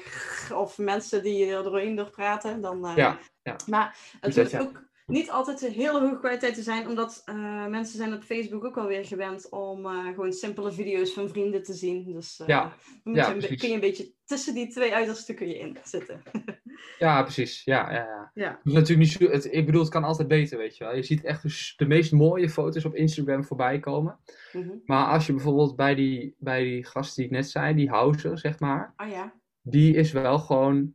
[0.54, 2.60] of mensen die er doorheen door praten.
[2.60, 3.56] Dan, Ja, ja.
[3.66, 4.60] Maar het ja.
[4.60, 8.64] ook niet altijd een hele hoge kwaliteit te zijn, omdat eh, mensen zijn op Facebook
[8.64, 12.12] ook alweer gewend om eh, gewoon simpele video's van vrienden te zien.
[12.12, 12.72] Dus eh, Ja,
[13.04, 16.22] dan ja, je kun je een beetje tussen die twee uitersten kun je in zitten.
[16.98, 17.64] Ja, precies.
[17.64, 18.30] Ja, ja, ja.
[18.34, 18.60] Ja.
[18.62, 20.94] Natuurlijk niet zo, het, ik bedoel, het kan altijd beter, weet je wel.
[20.94, 24.18] Je ziet echt dus de meest mooie foto's op Instagram voorbij komen.
[24.52, 24.74] Mhm.
[24.84, 28.38] Maar als je bijvoorbeeld bij die, bij die gast die ik net zei, die Houser,
[28.38, 28.94] zeg maar.
[28.96, 29.32] Oh ja.
[29.62, 30.94] Die is wel gewoon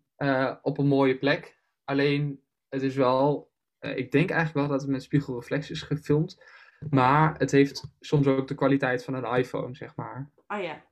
[0.62, 1.60] op een mooie plek.
[1.84, 3.51] Alleen, het is wel...
[3.82, 6.44] eh, ik denk eigenlijk wel dat het met spiegelreflex is gefilmd.
[6.90, 10.30] Maar het heeft soms ook de kwaliteit van een iPhone, zeg maar.
[10.48, 10.84] Oh ja.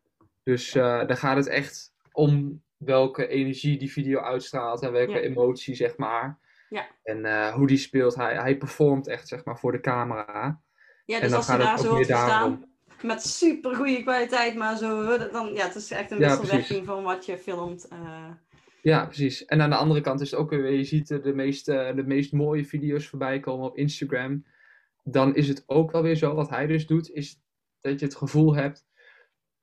[0.43, 5.19] Dus eh, daar gaat het echt om welke energie die video uitstraalt en welke Ja.
[5.19, 6.39] emotie, zeg maar.
[6.69, 6.87] Ja.
[7.03, 8.15] En eh, hoe die speelt.
[8.15, 10.61] Hij, hij performt echt, zeg maar, voor de camera.
[11.05, 12.65] Ja, En dus dan als je gaat het daar zo te staan,
[13.01, 17.25] met super goede kwaliteit, maar zo, dan, ja, het is echt een wisselwerking van wat
[17.25, 17.87] je filmt.
[17.87, 18.29] eh.
[18.81, 19.45] Ja, precies.
[19.45, 22.03] En aan de andere kant is het ook weer, je ziet de meest, eh, de
[22.03, 24.45] meest mooie video's voorbij komen op Instagram.
[25.03, 27.41] Dan is het ook wel weer zo, wat hij dus doet, is
[27.79, 28.87] dat je het gevoel hebt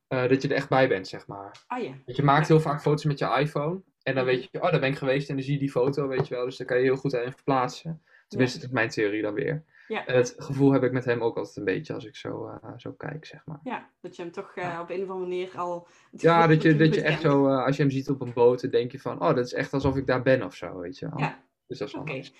[0.08, 1.64] eh, dat je er echt bij bent, zeg maar.
[1.68, 1.94] oh ja.
[2.04, 3.82] Want je maakt heel vaak foto's met je iPhone.
[4.02, 6.08] En dan weet je, oh, daar ben ik geweest en dan zie je die foto,
[6.08, 6.44] weet je wel.
[6.44, 8.02] Dus daar kan je heel goed in verplaatsen.
[8.28, 9.64] Tenminste, dat is mijn theorie dan weer.
[9.88, 10.02] Ja.
[10.06, 12.92] Het gevoel heb ik met hem ook altijd een beetje als ik zo, eh, zo
[12.92, 13.60] kijk, zeg maar.
[13.64, 15.88] Ja, dat je hem toch eh, op een of andere manier al...
[16.10, 18.60] Ja, dat je, dat je echt zo, eh, als je hem ziet op een boot,
[18.60, 20.98] dan denk je van, oh, dat is echt alsof ik daar ben of zo, weet
[20.98, 21.18] je wel.
[21.18, 21.38] Ja.
[21.66, 22.32] Dus dat is nice.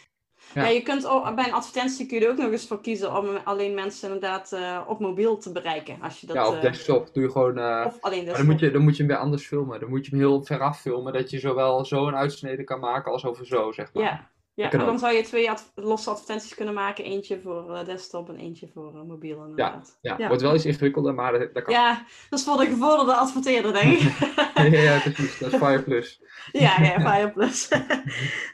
[0.54, 0.62] Ja.
[0.62, 0.68] Ja.
[0.68, 3.36] je kunt ook, bij een advertentie kun je er ook nog eens voor kiezen om
[3.44, 4.56] alleen mensen inderdaad
[4.86, 6.00] op mobiel te bereiken.
[6.00, 7.58] Als je dat, ja, op desktop doe je gewoon...
[7.86, 8.36] of alleen desktop.
[8.36, 9.80] dan moet, je, dan moet je hem weer anders filmen.
[9.80, 13.12] Dan moet je hem heel veraf filmen, dat je zowel zo een uitsnede kan maken
[13.12, 14.02] als over zo, zeg maar.
[14.02, 17.04] Ja, ja en dan zou je twee ad- losse advertenties kunnen maken.
[17.04, 19.98] Eentje voor eh, desktop en eentje voor eh, mobiel inderdaad.
[20.00, 20.26] Ja, Ja.
[20.28, 21.74] wordt wel iets ingewikkelder, maar dat, dat kan.
[21.74, 24.12] Ja, dat is voor de gevorderde adverteerder, denk ik.
[24.70, 25.38] Ja, precies.
[25.38, 26.20] Dat is Fire Plus.
[26.52, 27.68] ja, ja, Fire Plus.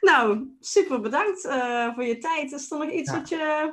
[0.01, 2.53] nou, super bedankt eh, voor je tijd.
[2.53, 3.19] Is er nog iets Ja.
[3.19, 3.73] wat je...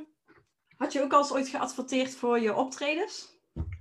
[0.77, 3.37] Had je ook al eens ooit geadverteerd voor je optredens?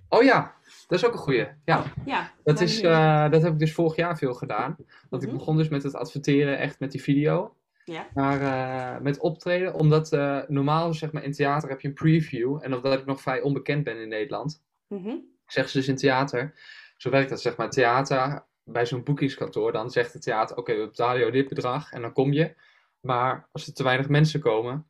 [0.08, 0.54] Oh ja,
[0.86, 1.46] dat is ook een goeie.
[1.64, 2.30] Ja, Ja.
[2.44, 4.76] dat, is, eh, dat heb ik dus vorig jaar veel gedaan.
[5.10, 5.38] Want ik Mhm.
[5.38, 7.54] begon dus met het adverteren echt met die video.
[7.92, 8.08] Ja.
[8.14, 12.58] Maar eh, met optreden, omdat eh, normaal zeg maar in theater heb je een preview.
[12.62, 15.16] En omdat ik nog vrij onbekend ben in Nederland, Mhm.
[15.46, 16.58] zeggen ze dus in theater.
[16.96, 17.70] Zo werkt dat zeg maar.
[17.70, 22.02] Theater, bij zo'n boekingskantoor, dan zegt het theater, oké, we betalen jou dit bedrag en
[22.02, 22.54] dan kom je.
[23.00, 24.86] Maar als er te weinig mensen komen,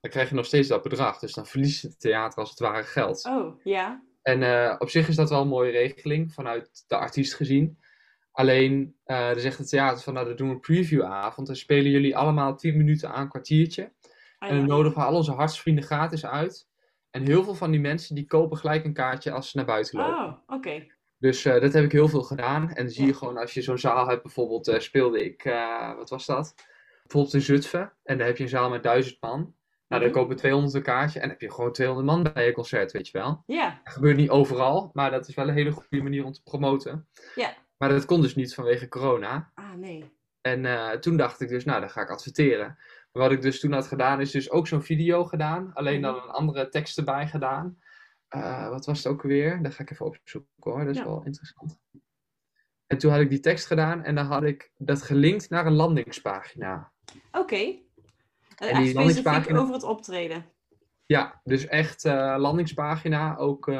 [0.00, 1.18] dan krijg je nog steeds dat bedrag.
[1.18, 3.24] Dus dan verliest het theater als het ware geld.
[3.26, 4.02] Oh, ja.
[4.22, 7.78] En eh, op zich is dat wel een mooie regeling vanuit de artiest gezien.
[8.36, 11.46] Alleen, eh er zegt het theater van, nou, dan doen we een previewavond.
[11.46, 13.92] Dan spelen jullie allemaal 10 minuten aan een kwartiertje.
[14.38, 16.68] Oh, En dan nodigen we al onze hartsvrienden gratis uit.
[17.10, 19.98] En heel veel van die mensen, die kopen gelijk een kaartje als ze naar buiten
[19.98, 20.24] lopen.
[20.24, 20.86] Oh, oké.
[21.18, 22.68] Dus eh, dat heb ik heel veel gedaan.
[22.68, 23.16] En dan zie je Ja.
[23.16, 25.42] gewoon, als je zo'n zaal hebt, bijvoorbeeld eh, speelde ik,
[25.96, 26.54] wat was dat?
[27.02, 27.92] Bijvoorbeeld in Zutphen.
[28.04, 29.54] En dan heb je een zaal met 1000 man.
[29.88, 30.20] Nou, dan Mhm.
[30.20, 31.14] kopen 200 een kaartje.
[31.20, 33.42] En dan heb je gewoon 200 man bij je concert, weet je wel.
[33.46, 33.80] Ja.
[33.84, 37.08] Dat gebeurt niet overal, maar dat is wel een hele goede manier om te promoten.
[37.34, 37.54] Ja.
[37.76, 39.50] Maar dat kon dus niet vanwege corona.
[39.54, 40.14] Ah, nee.
[40.40, 42.66] En eh, toen dacht ik dus, nou, dan ga ik adverteren.
[43.12, 45.70] Maar wat ik dus toen had gedaan, is dus ook zo'n video gedaan.
[45.74, 46.24] Alleen dan Mhm.
[46.24, 47.78] een andere tekst erbij gedaan.
[48.28, 49.62] Eh, wat was het ook weer?
[49.62, 51.04] Daar ga ik even opzoeken hoor, dat is Ja.
[51.04, 51.78] wel interessant.
[52.86, 55.72] En toen had ik die tekst gedaan en dan had ik dat gelinkt naar een
[55.72, 56.92] landingspagina.
[57.32, 57.56] Oké.
[57.56, 57.84] Die
[58.56, 60.44] Echt specifiek landingspagina- over het optreden.
[61.06, 63.72] Ja, dus echt eh, landingspagina, ook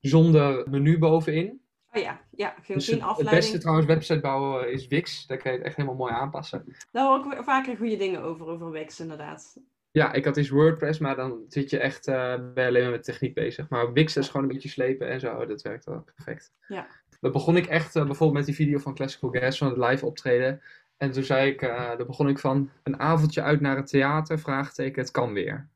[0.00, 1.65] zonder menu bovenin.
[2.00, 2.54] Ja, ja.
[2.62, 3.40] Geen, Dus geen het, het afleiding.
[3.42, 5.26] beste trouwens website bouwen is Wix.
[5.26, 6.64] Daar kan je het echt helemaal mooi aanpassen.
[6.92, 9.56] Daar hoor ik vaker goede dingen over, over Wix inderdaad.
[9.90, 12.90] Ja, ik had eens WordPress, maar dan zit je echt eh, ben je alleen maar
[12.90, 13.68] met techniek bezig.
[13.68, 15.46] Maar Wix is gewoon een beetje slepen en zo.
[15.46, 16.52] Dat werkt wel perfect.
[16.68, 16.86] Ja.
[17.20, 20.06] Dan begon ik echt eh, bijvoorbeeld met die video van Classical Gas van het live
[20.06, 20.62] optreden.
[20.96, 25.02] En toen zei ik, daar begon ik van een avondje uit naar het theater, vraagteken,
[25.02, 25.68] het kan weer.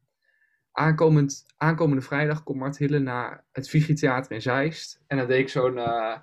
[0.73, 5.01] Aankomend, aankomende vrijdag komt Mart Hille naar het Vigi Theater in Zeist.
[5.07, 6.19] En dan deed ik zo'n eh,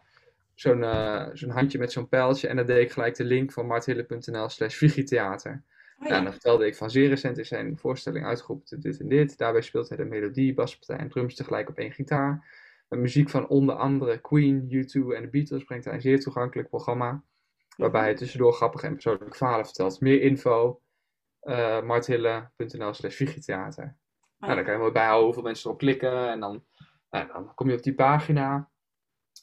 [0.53, 2.47] zo'n eh, zo'n handje met zo'n pijltje.
[2.47, 5.63] En dan deed ik gelijk de link van marthille.nl slash Vigitheater.
[5.99, 8.99] Oh, Ja, en dan vertelde ik van zeer recent is zijn voorstelling uitgeroepen tot dit
[8.99, 9.37] en dit.
[9.37, 12.45] Daarbij speelt hij de melodie, baspartij en drums tegelijk op één gitaar.
[12.89, 16.69] Met muziek van onder andere Queen, U2 en de Beatles brengt hij een zeer toegankelijk
[16.69, 17.23] programma.
[17.77, 20.01] Waarbij hij tussendoor grappige en persoonlijke verhalen vertelt.
[20.01, 20.81] Meer info,
[21.43, 23.95] uh, marthille.nl slash Vigitheater.
[24.39, 26.29] Nou, dan kan je mooi bijhouden hoeveel mensen erop klikken.
[26.29, 26.63] En dan,
[27.09, 28.69] nou, dan kom je op die pagina.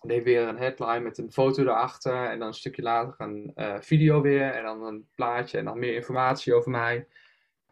[0.01, 2.31] Dan heb je weer een headline met een foto erachter.
[2.31, 4.51] En dan een stukje later een eh, video weer.
[4.51, 7.07] En dan een plaatje en dan meer informatie over mij.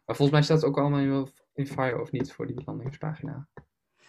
[0.04, 3.48] Maar volgens mij staat het ook allemaal in, in Fire of niet voor die landingspagina.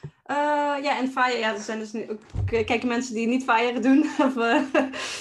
[0.03, 3.80] Uh, ja, en Fire, ja, er zijn dus nu ook kijken mensen die niet Fire
[3.80, 3.99] doen.
[4.28, 4.61] of, uh,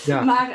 [0.05, 0.23] ja.
[0.23, 0.49] Maar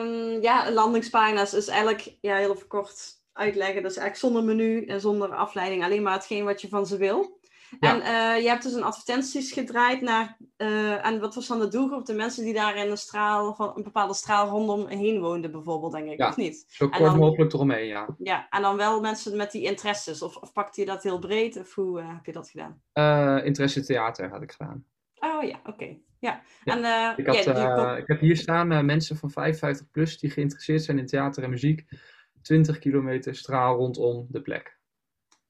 [0.00, 3.82] um, ja, landingspagina's is eigenlijk ja, heel verkort uitleggen.
[3.82, 5.84] Dat is eigenlijk zonder menu en zonder afleiding.
[5.84, 7.42] Alleen maar hetgeen wat je van ze wil.
[7.80, 11.68] En uh, je hebt dus een advertenties gedraaid naar, uh, en wat was dan de
[11.68, 12.06] doelgroep?
[12.06, 15.92] De mensen die daar in een straal van een bepaalde straal rondom heen woonden, bijvoorbeeld,
[15.92, 16.64] denk ik, ja, of niet?
[16.68, 18.08] Zo kort mogelijk eromheen, ja.
[18.18, 21.56] Ja, en dan wel mensen met die interesses, of, of pakte je dat heel breed,
[21.56, 22.82] of hoe uh, heb je dat gedaan?
[23.44, 24.84] interesse theater had ik gedaan.
[25.14, 25.70] Oh ja, oké.
[25.70, 26.02] Okay.
[26.18, 26.42] Ja.
[26.64, 26.72] ja.
[26.72, 31.06] En, ik, had, ik heb hier staan mensen van 55 plus die geïnteresseerd zijn in
[31.06, 31.84] theater en muziek.
[32.44, 34.78] 20 kilometer straal rondom de plek.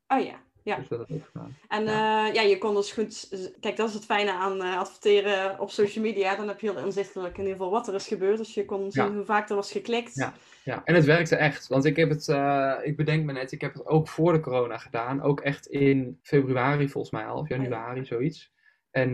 [0.06, 0.76] Oh ja, ja.
[0.76, 1.56] Dus dat gedaan.
[1.68, 2.28] En ja.
[2.28, 3.28] Uh, ja, je kon dus goed...
[3.60, 6.36] Kijk, dat is het fijne aan uh, adverteren op social media.
[6.36, 8.38] Dan heb je heel inzichtelijk in ieder geval wat er is gebeurd.
[8.38, 9.12] Dus je kon zien Ja.
[9.12, 10.14] hoe vaak er was geklikt.
[10.14, 10.32] Ja.
[10.64, 11.66] Ja, en het werkte echt.
[11.66, 14.40] Want ik heb het, uh, ik bedenk me net, ik heb het ook voor de
[14.40, 15.22] corona gedaan.
[15.22, 18.52] Ook echt in februari volgens mij al, of januari, zoiets.
[18.90, 19.12] En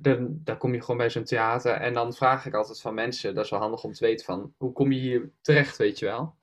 [0.00, 1.72] dan, dan kom je gewoon bij zo'n theater.
[1.72, 4.54] En dan vraag ik altijd van mensen, dat is wel handig om te weten van,
[4.56, 6.36] hoe kom je hier terecht, weet je wel?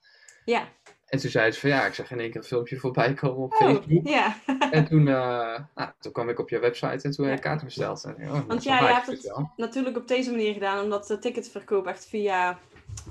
[0.46, 0.68] Ja.
[1.06, 3.43] En toen zei ze van, ja, ik zag in één keer een filmpje voorbij komen
[3.43, 4.08] op Oh, Facebook.
[4.08, 4.36] ja.
[4.72, 7.66] En toen, uh, nou, toen kwam ik op je website en toen heb ik kaarten
[7.66, 8.04] besteld.
[8.04, 9.52] En, oh, Want ja, je hebt het wel.
[9.56, 12.60] natuurlijk op deze manier gedaan, omdat de ticketverkoop echt via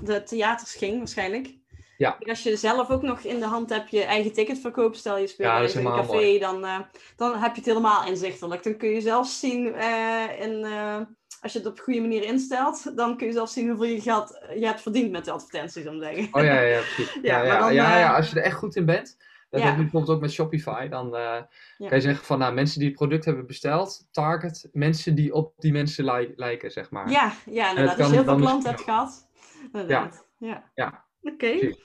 [0.01, 1.53] de theaters ging, waarschijnlijk.
[1.97, 2.17] Ja.
[2.19, 5.27] En Als je zelf ook nog in de hand hebt je eigen ticketverkoop, stel je
[5.27, 6.79] speelt Ja, in een café, dan, eh,
[7.15, 8.63] dan heb je het helemaal inzichtelijk.
[8.63, 10.97] Dan kun je zelf zien, eh, in, eh,
[11.41, 14.01] als je het op een goede manier instelt, dan kun je zelf zien hoeveel je
[14.01, 16.27] geld je hebt verdiend met de advertenties, om te zeggen.
[16.31, 17.13] Oh ja, ja, precies.
[17.21, 19.17] Ja, Ja, ja, dan, ja, eh, ja, als je er echt goed in bent.
[19.49, 20.87] Dat heb ik bijvoorbeeld ook met Shopify.
[20.87, 21.47] Dan Ja.
[21.77, 25.53] kan je zeggen van, nou, mensen die het product hebben besteld, target mensen die op
[25.57, 27.09] die mensen li- lijken, zeg maar.
[27.09, 27.99] Ja, ja inderdaad.
[27.99, 29.27] Als je heel veel klanten hebt gehad.
[29.73, 30.27] Inderdaad.
[30.37, 30.71] Ja.
[30.75, 31.05] Ja.
[31.21, 31.75] Oké.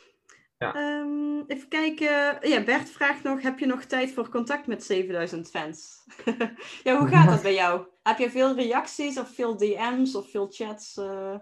[0.61, 0.75] Ja.
[0.75, 2.49] Ehm, even kijken.
[2.49, 6.05] Ja, Bert vraagt nog: heb je nog tijd voor contact met 7000 fans?
[6.85, 7.87] ja, hoe gaat dat bij jou?
[8.03, 10.97] Heb je veel reacties of veel DM's of veel chats?
[10.97, 11.35] eh,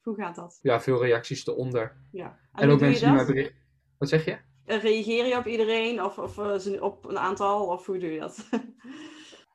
[0.00, 0.58] hoe gaat dat?
[0.62, 1.96] Ja, veel reacties eronder.
[2.12, 2.38] Ja.
[2.52, 3.56] En, ook mensen die mij berichten.
[3.98, 4.38] Wat zeg je?
[4.64, 7.66] Eh, Reageer je op iedereen of, of eh, op een aantal?
[7.66, 8.48] Of hoe doe je dat?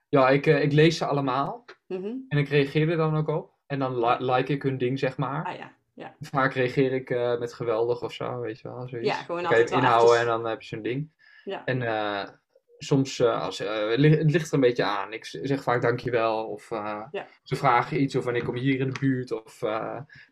[0.10, 1.66] Ja, ik, ik lees ze allemaal.
[1.88, 2.14] Mhm.
[2.28, 3.54] En ik reageer er dan ook op.
[3.66, 5.46] En dan li- like ik hun ding, zeg maar.
[5.46, 5.75] Ah ja.
[5.96, 6.16] Ja.
[6.20, 8.88] Vaak reageer ik eh, met geweldig of zo, weet je wel.
[8.88, 9.08] Zoiets.
[9.10, 11.10] Ja, gewoon Dan kan je altijd wel inhouden en dan heb je zo'n ding.
[11.44, 11.62] Ja.
[11.66, 12.30] En eh,
[12.78, 15.14] soms, eh, als, het ligt- er een beetje aan.
[15.14, 16.46] Ik zeg vaak dankjewel.
[16.46, 17.10] Of Ja.
[17.44, 19.32] ze vragen iets of wanneer kom je hier in de buurt.
[19.46, 19.62] Of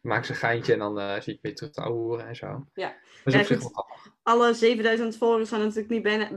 [0.02, 2.66] maken ze een geintje en dan zie ik weer terug te ouwehoeren en zo.
[2.74, 2.94] Ja.
[3.24, 4.12] Dat is op zich wel grappig.
[4.24, 6.30] alle 7000 volgers zijn natuurlijk niet bijna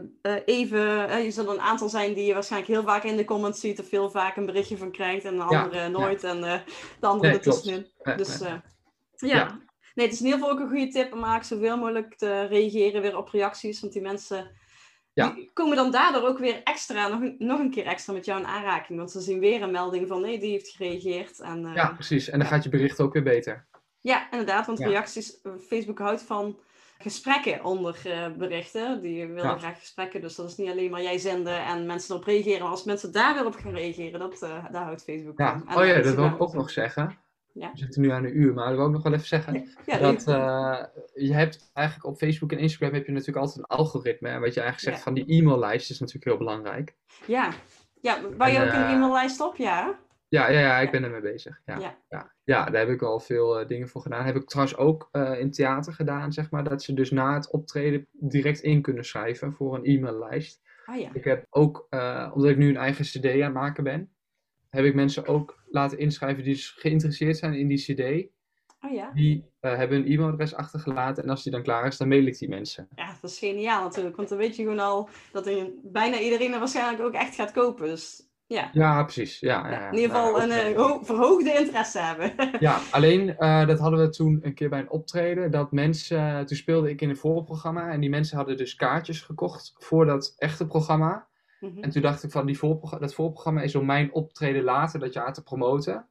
[0.44, 1.22] even.
[1.24, 3.90] je zal een aantal zijn die je waarschijnlijk heel vaak in de comments ziet of
[3.90, 6.60] heel vaak een berichtje van krijgt en de Ja, andere nooit en de
[7.06, 7.86] andere Nee, ertussenin.
[8.02, 8.60] Nee, Dus nee.
[9.20, 9.26] Ja.
[9.36, 9.60] Ja.
[9.94, 12.40] Nee, het is in ieder geval ook een goede tip om eigenlijk zoveel mogelijk te
[12.46, 13.80] reageren weer op reacties.
[13.80, 14.50] Want die mensen
[15.12, 15.30] Ja.
[15.30, 18.40] die komen dan daardoor ook weer extra, nog een, nog een keer extra met jou
[18.40, 18.98] in aanraking.
[18.98, 21.40] Want ze zien weer een melding van nee, die heeft gereageerd.
[21.40, 22.28] En, eh, Ja, precies.
[22.28, 23.66] En dan gaat je bericht ook weer beter.
[24.00, 26.58] ja, inderdaad, want reacties, eh, Facebook houdt van
[26.98, 29.02] gesprekken onder eh, berichten.
[29.02, 29.58] Die willen Ja.
[29.58, 32.60] graag gesprekken, dus dat is niet alleen maar jij zenden en mensen erop reageren.
[32.60, 35.50] Maar als mensen daar weer op gaan reageren, dat, eh, daar houdt Facebook Ja.
[35.58, 35.68] van.
[35.68, 37.18] En Oh ja, dat wil ik ook nog zeggen.
[37.58, 37.70] Ja.
[37.72, 39.68] We zitten nu aan een uur, maar dat wil ik ook nog wel even zeggen.
[39.86, 40.84] Ja, dat eh,
[41.14, 44.28] je hebt eigenlijk op Facebook en Instagram heb je natuurlijk altijd een algoritme.
[44.28, 46.96] En wat je eigenlijk zegt van die e-maillijst is natuurlijk heel belangrijk.
[47.26, 47.52] ja.
[48.00, 49.98] ja, bouw je En, ook een eh, e-maillijst op, ja?
[50.28, 51.60] Ja, ja, ja ik ben ermee bezig.
[51.64, 51.78] Ja,
[52.08, 52.32] Ja.
[52.44, 52.64] ja.
[52.64, 54.24] Daar heb ik al veel eh, dingen voor gedaan.
[54.24, 56.64] Heb ik trouwens ook in theater gedaan, zeg maar.
[56.64, 60.60] Dat ze dus na het optreden direct in kunnen schrijven voor een e-maillijst.
[60.84, 61.10] Ah ja.
[61.12, 61.86] Ik heb ook,
[62.32, 64.15] omdat ik nu een eigen cd aan het maken ben,
[64.70, 68.34] heb ik mensen ook laten inschrijven die dus geïnteresseerd zijn in die cd.
[68.84, 69.10] Oh ja.
[69.14, 72.38] Die eh, hebben een e-mailadres achtergelaten en als die dan klaar is, dan mail ik
[72.38, 72.88] die mensen.
[72.96, 74.16] Ja, dat is geniaal natuurlijk.
[74.16, 77.52] Want dan weet je gewoon al dat er bijna iedereen er waarschijnlijk ook echt gaat
[77.52, 77.86] kopen.
[77.86, 79.40] Dus ja, Ja, precies.
[79.40, 82.32] Ja, Ja, ja, in ieder geval nou, een eh, ho- verhoogde interesse hebben.
[82.60, 85.50] Ja, alleen eh, dat hadden we toen een keer bij een optreden.
[85.50, 89.74] Dat mensen, toen speelde ik in een voorprogramma en die mensen hadden dus kaartjes gekocht
[89.78, 91.26] voor dat echte programma.
[91.72, 91.82] Mhm.
[91.82, 95.12] En toen dacht ik van, die voorprogramma, dat voorprogramma is om mijn optreden later dat
[95.12, 96.06] jaar te promoten.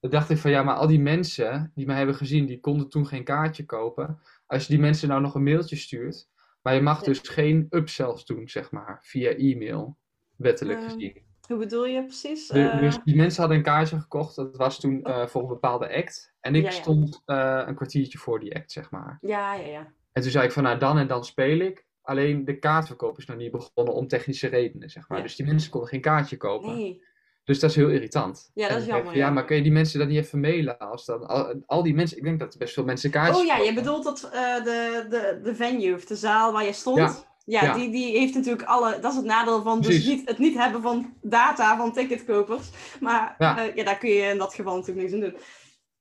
[0.00, 2.88] Dan dacht ik van, ja, maar al die mensen die mij hebben gezien, die konden
[2.88, 4.18] toen geen kaartje kopen.
[4.46, 6.28] Als je die mensen nou nog een mailtje stuurt,
[6.62, 7.04] maar je mag Ja.
[7.06, 9.96] dus geen upsells doen, zeg maar, via e-mail,
[10.36, 11.22] wettelijk gezien.
[11.48, 12.48] Hoe bedoel je precies?
[12.48, 15.48] De- Eh, dus die mensen hadden een kaartje gekocht, dat was toen eh, voor een
[15.48, 16.32] bepaalde act.
[16.40, 16.74] En ik Ja, ja.
[16.74, 19.18] stond eh, een kwartiertje voor die act, zeg maar.
[19.20, 19.86] Ja, ja, ja.
[20.12, 21.84] En toen zei ik van, nou dan en dan speel ik.
[22.04, 25.18] Alleen de kaartverkoop is nog niet begonnen om technische redenen, zeg maar.
[25.18, 25.24] Ja.
[25.24, 26.76] Dus die mensen konden geen kaartje kopen.
[26.76, 27.02] Nee.
[27.44, 28.50] Dus dat is heel irritant.
[28.54, 30.78] Ja, dat is denk jammer, Ja, maar kun je die mensen dan niet even mailen?
[30.78, 33.44] Als dan, al, al die mensen, ik denk dat er best veel mensen kaartjes Oh
[33.44, 36.98] ja, je bedoelt dat eh, de, de, de venue of de zaal waar je stond.
[36.98, 37.14] Ja.
[37.46, 37.74] Ja, Ja.
[37.74, 38.98] Die, die heeft natuurlijk alle.
[39.00, 42.70] Dat is het nadeel van dus niet, het niet hebben van data van ticketkopers.
[43.00, 43.56] Maar Ja.
[43.56, 43.70] ja.
[43.74, 45.40] ja, daar kun je in dat geval natuurlijk niks aan doen.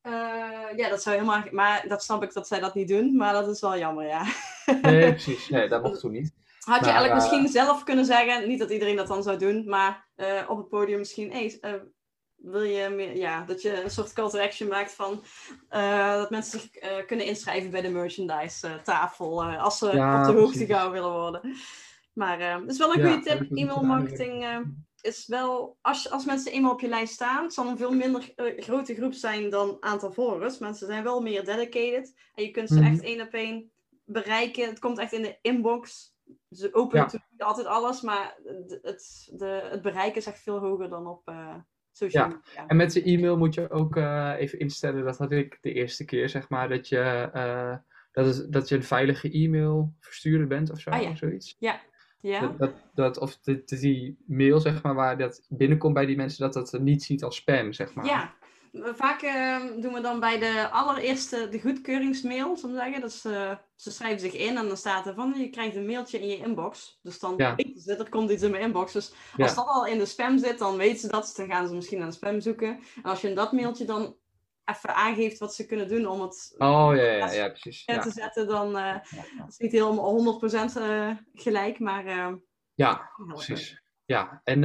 [0.04, 1.43] Eh, ja, dat zou helemaal.
[1.51, 3.16] Maar dat snap ik dat zij dat niet doen.
[3.16, 4.26] Maar dat is wel jammer, ja.
[4.82, 5.49] Nee, precies.
[5.49, 6.34] Nee, dat mocht toen niet.
[6.60, 9.64] Had je eigenlijk eh, misschien zelf kunnen zeggen, niet dat iedereen dat dan zou doen,
[9.66, 11.60] maar eh, op het podium misschien, hey,
[12.36, 15.24] wil je meer, ja, dat je een soort call to action maakt van
[16.20, 20.66] dat mensen zich kunnen inschrijven bij de merchandise tafel als ze Ja, op de hoogte
[20.66, 21.56] gehouden willen worden.
[22.14, 23.58] Maar het is wel een goede tip.
[23.58, 24.45] E-mail marketing
[25.04, 28.64] is wel, als, als mensen eenmaal op je lijst staan, zal een veel minder eh,
[28.64, 30.58] grote groep zijn dan aantal volgers.
[30.58, 32.91] Mensen zijn wel meer dedicated en je kunt ze Mhm.
[32.91, 33.72] echt één op één
[34.06, 34.68] bereiken.
[34.68, 36.16] Het komt echt in de inbox.
[36.49, 37.45] Ze openen Ja.
[37.45, 41.56] altijd alles, maar het, het, de, het bereik is echt veel hoger dan op eh,
[41.91, 42.41] social Ja.
[42.45, 42.68] media.
[42.68, 46.06] En met de e-mail moet je ook eh, even instellen, dat had ik de eerste
[46.06, 47.30] keer, zeg maar, dat je,
[48.12, 51.10] dat, het, dat je een veilige e-mail verstuurder bent of zo, Ah, ja.
[51.10, 51.56] of zoiets.
[51.60, 51.80] Ja.
[52.24, 56.43] Dat, dat, dat, of de, die mail, zeg maar, waar dat binnenkomt bij die mensen,
[56.43, 58.05] dat dat er niet ziet als spam, zeg maar.
[58.05, 58.34] Ja,
[58.74, 63.01] vaak eh, doen we dan bij de allereerste de goedkeuringsmail, zou ik zeggen.
[63.01, 63.21] Dus
[63.76, 66.38] ze schrijven zich in en dan staat er van je krijgt een mailtje in je
[66.38, 66.99] inbox.
[67.01, 67.55] Dus dan Ja.
[67.55, 68.93] weten ze, er komt iets in mijn inbox.
[68.93, 69.43] Dus Ja.
[69.43, 71.34] als dat al in de spam zit, dan weten ze dat.
[71.36, 72.80] Dan gaan ze misschien naar de spam zoeken.
[72.95, 74.15] En als je in dat mailtje dan
[74.66, 77.86] even aangeeft wat ze kunnen doen om het Oh, ja, ja, ja, precies.
[77.86, 79.24] te zetten, dan ja, ja.
[79.38, 82.34] dat is niet helemaal 100% eh, gelijk, maar eh,
[82.74, 83.82] Ja, precies.
[84.05, 84.64] Ja, en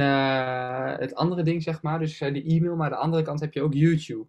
[0.99, 3.61] het andere ding, zeg maar, dus de e-mail, maar aan de andere kant heb je
[3.61, 4.27] ook YouTube.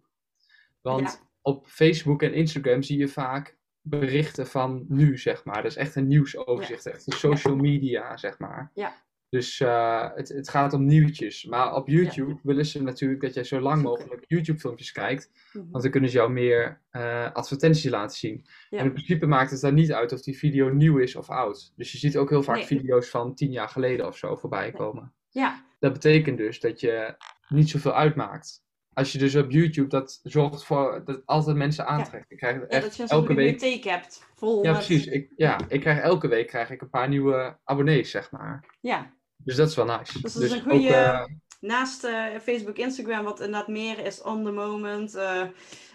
[0.81, 5.55] Want op Facebook en Instagram zie je vaak berichten van nu, zeg maar.
[5.55, 8.71] Dat is echt een nieuwsoverzicht, echt een social media, zeg maar.
[8.73, 8.93] Ja.
[9.31, 11.45] Dus eh, het, het gaat om nieuwtjes.
[11.45, 15.31] Maar op YouTube willen ze natuurlijk dat jij zo lang mogelijk YouTube-filmpjes kijkt.
[15.53, 15.65] Mhm.
[15.71, 18.45] Want dan kunnen ze jou meer eh, advertenties laten zien.
[18.69, 18.77] Ja.
[18.77, 21.73] En in principe maakt het dan niet uit of die video nieuw is of oud.
[21.75, 22.65] Dus je ziet ook heel vaak Nee.
[22.65, 25.13] video's van tien jaar geleden of zo voorbij komen.
[25.29, 27.15] Ja, Dat betekent dus dat je
[27.47, 28.63] niet zoveel uitmaakt.
[28.93, 32.25] Als je dus op YouTube dat zorgt voor dat altijd mensen aantrekt.
[32.31, 33.51] Ik krijg echt dat je een elke week.
[33.51, 34.27] bibliotheek hebt.
[34.35, 35.05] Vol Ja, met- precies.
[35.07, 38.65] Ik, ja, ik krijg elke week krijg ik een paar nieuwe abonnees, zeg maar.
[38.81, 39.13] Ja,
[39.45, 40.21] Dus dat is wel nice.
[40.21, 41.25] Dus dat is een goede- eh,
[41.59, 45.15] naast eh, Facebook, Instagram, wat inderdaad meer is on the moment.
[45.15, 45.41] eh,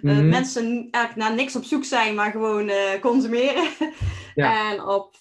[0.00, 0.28] mhm.
[0.28, 2.70] mensen eigenlijk naar niks op zoek zijn, maar gewoon
[3.00, 3.68] consumeren.
[4.34, 4.70] Ja.
[4.72, 5.14] En op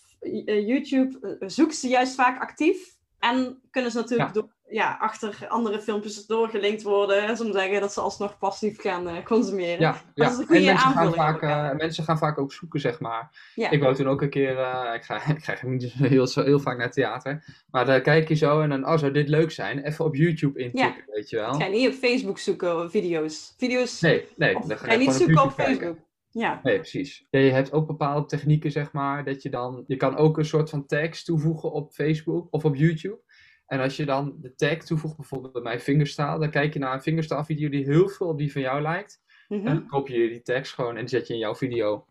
[0.45, 2.93] YouTube zoeken ze juist vaak actief.
[3.19, 4.41] En kunnen ze natuurlijk Ja.
[4.41, 7.29] door, ja, achter andere filmpjes doorgelinkt worden.
[7.29, 9.79] Om te zeggen dat ze alsnog passief gaan eh, consumeren.
[9.79, 10.25] Ja, ja.
[10.25, 13.51] en mensen gaan, vaak, eh, mensen gaan vaak ook zoeken, zeg maar.
[13.55, 13.69] Ja.
[13.69, 16.43] Ik wou toen ook een keer, eh, ik, ga, ik ga niet zo heel, zo
[16.43, 19.51] heel vaak naar theater, maar dan kijk je zo en dan, oh, zou dit leuk
[19.51, 19.83] zijn?
[19.83, 21.53] Even op YouTube intikken, weet je wel?
[21.53, 23.53] Ga je niet op Facebook zoeken, video's.
[23.57, 25.51] Video's Nee, nee, of dan ga je niet zoeken op.
[25.51, 25.97] Facebook.
[26.29, 27.27] Ja, Nee, precies.
[27.29, 30.45] Ja, je hebt ook bepaalde technieken, zeg maar, dat je dan, je kan ook een
[30.45, 33.19] soort van tags toevoegen op Facebook of op YouTube.
[33.65, 36.93] En als je dan de tag toevoegt, bijvoorbeeld bij mijn fingerstyle, dan kijk je naar
[36.93, 39.21] een fingerstyle video die heel veel op die van jou lijkt.
[39.47, 39.67] Mhm.
[39.67, 42.05] En dan kopieer je die tags gewoon en zet je in jouw video.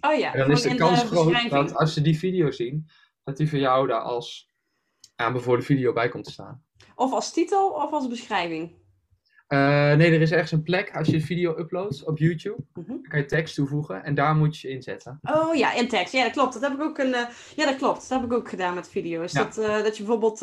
[0.00, 1.52] Oh ja, En dan is de kans groot beschrijving.
[1.52, 2.88] dat als ze die video zien,
[3.24, 4.50] dat die van jou daar als
[5.16, 6.64] aanbevolen video bij komt te staan.
[6.94, 8.81] Of als titel of als beschrijving.
[9.52, 12.56] Eh, nee, er is ergens een plek als je de video uploadt op YouTube.
[12.74, 13.00] Mhm.
[13.08, 15.18] Kan je tekst toevoegen en daar moet je inzetten.
[15.22, 16.12] Oh ja, in tekst.
[16.12, 16.52] Ja, dat klopt.
[16.52, 17.14] Dat heb ik ook een.
[17.14, 17.26] eh,
[17.56, 18.08] ja, dat klopt.
[18.08, 19.32] Dat heb ik ook gedaan met video's.
[19.32, 19.44] Ja.
[19.44, 20.38] Dat, eh, dat je bijvoorbeeld,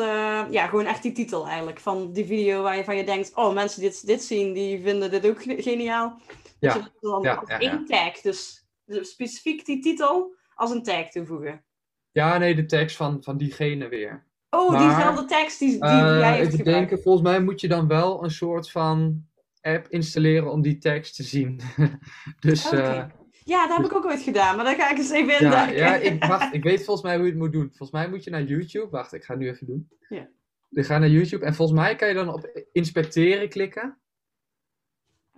[0.51, 3.53] ja, gewoon echt die titel eigenlijk van die video waar je van je denkt, oh,
[3.53, 6.19] mensen die dit, dit zien, die vinden dit ook ge- geniaal.
[6.59, 6.73] Ja.
[6.73, 11.63] Je dan Ja, ja, één tag, dus dus specifiek die titel als een tag toevoegen.
[12.11, 14.27] Ja, nee, de tekst van, van diegene weer.
[14.49, 17.87] Oh, Maar, diezelfde tekst die, die Eh, jij hebt denken, volgens mij moet je dan
[17.87, 19.25] wel een soort van
[19.61, 21.59] app installeren om die tekst te zien.
[22.39, 23.05] dus eh,
[23.43, 25.67] Ja, dat heb ik ook ooit gedaan, maar daar ga ik eens even in ja,
[25.67, 27.67] ja ik, wacht, ik weet volgens mij hoe je het moet doen.
[27.67, 28.89] Volgens mij moet je naar YouTube.
[28.89, 29.89] Wacht, ik ga het nu even doen.
[30.09, 30.29] Ja.
[30.69, 33.97] Je gaat naar YouTube en volgens mij kan je dan op inspecteren klikken.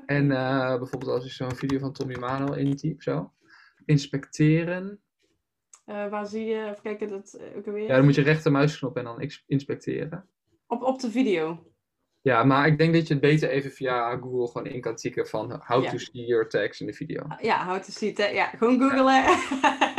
[0.06, 3.32] En eh, bijvoorbeeld als ik zo'n video van Tommy Mano intyp, zo.
[3.86, 5.02] Inspecteren.
[5.86, 7.88] Eh, waar zie je, even kijken, dat eh, ook alweer.
[7.88, 10.30] Ja, dan moet je rechtermuisknop en dan inspecteren.
[10.68, 11.72] Op, op de video.
[12.22, 15.28] Ja, maar ik denk dat je het beter even via Google gewoon in kan tikken
[15.28, 15.90] van how Ja.
[15.92, 17.28] to see your text in de video.
[17.40, 18.26] Ja, how to see hè.
[18.26, 19.24] Ja, gewoon googlen.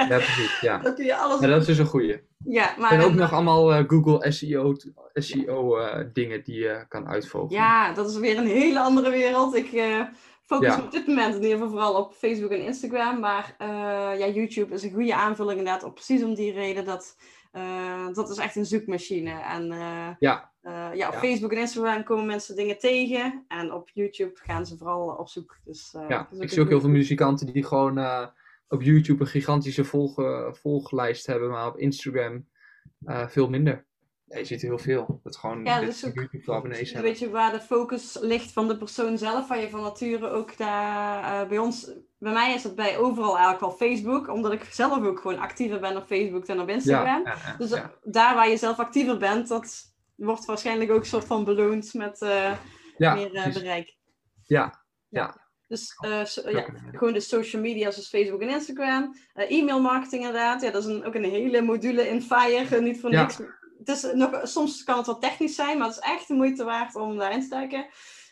[0.08, 0.60] Ja, precies.
[0.60, 0.78] Ja.
[0.78, 2.20] Dan kun je alles ja, dat is dus een goeie.
[2.44, 2.92] Ja, maar...
[2.92, 4.74] En ook nog allemaal eh, Google SEO,
[5.12, 5.78] SEO
[6.12, 7.62] dingen die je kan uitvogelen.
[7.62, 9.54] Ja, dat is weer een hele andere wereld.
[9.54, 9.70] Ik
[10.52, 10.82] focus Ja.
[10.82, 13.20] op dit moment in ieder geval vooral op Facebook en Instagram.
[13.20, 13.68] Maar eh,
[14.18, 15.82] ja, YouTube is een goede aanvulling inderdaad.
[15.84, 17.16] Op precies om die reden dat...
[17.52, 19.30] eh, dat is echt een zoekmachine.
[19.40, 20.50] En eh, Ja.
[20.62, 21.12] ja, op Ja.
[21.12, 23.44] Facebook en Instagram komen mensen dingen tegen.
[23.48, 25.56] En op YouTube gaan ze vooral op zoek.
[25.64, 27.98] Dus, Ja, ik zie ook heel veel muzikanten die gewoon
[28.68, 30.14] op YouTube een gigantische volg,
[30.50, 32.46] volglijst hebben, maar op Instagram
[33.28, 33.86] veel minder.
[34.32, 35.20] Ja, je ziet heel veel.
[35.22, 38.68] Dat gewoon Ja, dat is ook- YouTube abonnees Een beetje waar de focus ligt van
[38.68, 42.62] de persoon zelf, waar je van nature ook daar eh, bij ons bij mij is
[42.62, 46.46] het bij overal eigenlijk wel Facebook, omdat ik zelf ook gewoon actiever ben op Facebook
[46.46, 47.24] dan op Instagram.
[47.24, 47.70] ja, ja, Dus
[48.02, 49.82] daar waar je zelf actiever bent, dat
[50.14, 52.52] wordt waarschijnlijk ook een soort van beloond met eh,
[52.96, 53.96] meer eh, bereik.
[54.44, 55.40] Ja, ja.
[55.68, 59.14] Dus so- ja, gewoon de social media zoals Facebook en Instagram.
[59.34, 60.62] E-mail marketing inderdaad.
[60.62, 62.80] Ja, dat is een, ook een hele module in Fire.
[62.80, 63.20] niet voor Ja.
[63.22, 63.40] niks.
[63.84, 66.64] Het is nog, soms kan het wat technisch zijn, maar het is echt de moeite
[66.64, 67.86] waard om daarin te duiken.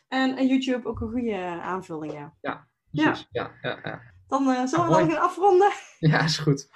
[0.09, 2.67] En, en YouTube ook een goede aanvulling, ja.
[2.93, 3.29] Precies.
[3.31, 4.01] Ja, ja, ja.
[4.29, 5.71] Dan eh, zullen we Ah, dan gaan afronden.
[5.99, 6.69] Ja, is goed.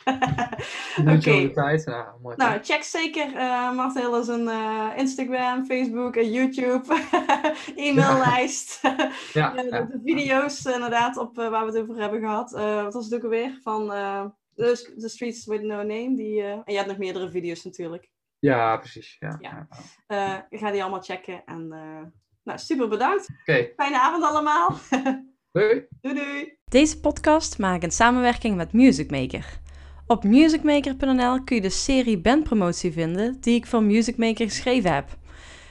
[1.00, 1.20] Oké.
[1.20, 1.86] De tijd.
[1.86, 2.36] Nou, mooi.
[2.36, 6.94] Nou, check zeker uh, Martel zijn eh, Instagram, Facebook en YouTube
[7.76, 8.80] e-maillijst.
[8.82, 12.54] ja, Ja, de, video's eh, inderdaad op eh, waar we het over hebben gehad.
[12.54, 13.58] Eh, wat was het ook alweer?
[13.62, 16.16] Van eh The, Streets With No Name.
[16.16, 18.10] Die, eh, en je hebt nog meerdere video's natuurlijk.
[18.44, 19.16] Ja, precies.
[19.18, 19.68] Ja, Ja.
[20.06, 21.42] Eh, ik ga die allemaal checken.
[21.44, 22.06] En eh,
[22.42, 23.28] nou, super bedankt.
[23.40, 24.78] Oké, Fijne avond allemaal.
[25.52, 25.86] doei.
[26.00, 26.58] doei doei.
[26.64, 29.62] Deze podcast maak ik in samenwerking met Music Maker.
[30.06, 35.16] Op musicmaker.nl kun je de serie bandpromotie vinden die ik voor Music Maker geschreven heb.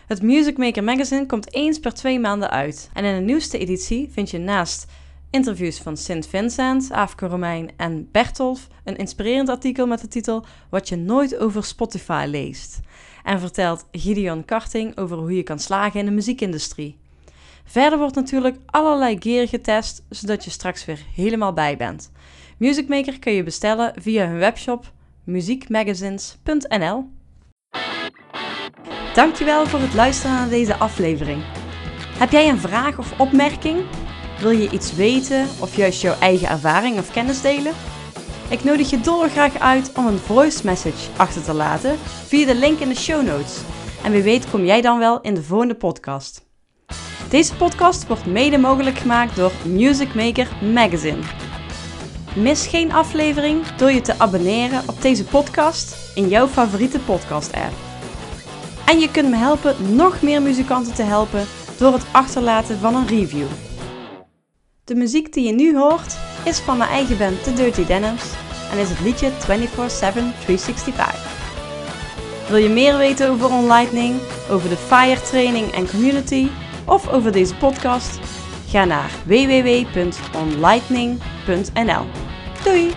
[0.08, 2.90] Het Music Maker magazine komt eens per twee maanden uit.
[2.94, 4.92] En in de nieuwste editie vind je naast
[5.34, 10.90] interviews van Sint Vincent, Aafke Romein en Bertolf een inspirerend artikel met de titel Wat
[10.90, 12.80] je nooit over Spotify leest.
[13.24, 16.98] En vertelt Gideon Karting over hoe je kan slagen in de muziekindustrie.
[17.66, 22.12] Verder wordt natuurlijk allerlei gear getest, zodat je straks weer helemaal bij bent.
[22.58, 24.92] Music Maker kun je bestellen via hun webshop
[25.24, 27.10] muziekmagazines.nl.
[29.14, 31.44] Dankjewel voor het luisteren naar deze aflevering.
[32.18, 33.86] Heb jij een vraag of opmerking?
[34.40, 37.74] Wil je iets weten of juist jouw eigen ervaring of kennis delen?
[38.50, 42.80] Ik nodig je dolgraag uit om een voice message achter te laten via de link
[42.80, 43.58] in de show notes.
[44.04, 46.46] En wie weet kom jij dan wel in de volgende podcast.
[47.30, 51.22] Deze podcast wordt mede mogelijk gemaakt door Music Maker Magazine.
[52.36, 57.74] Mis geen aflevering door je te abonneren op deze podcast in jouw favoriete podcast-app.
[58.86, 61.46] En je kunt me helpen nog meer muzikanten te helpen
[61.78, 63.48] door het achterlaten van een review.
[64.86, 68.24] De muziek die je nu hoort is van mijn eigen band The Dirty Denims
[68.72, 71.42] en is het liedje 24-7 365.
[72.50, 74.20] Wil je meer weten over OnLightning,
[74.50, 76.48] over de FIRE training en community
[76.86, 78.20] of over deze podcast?
[78.68, 82.06] Ga naar www.onlightning.nl.
[82.64, 82.94] Doei!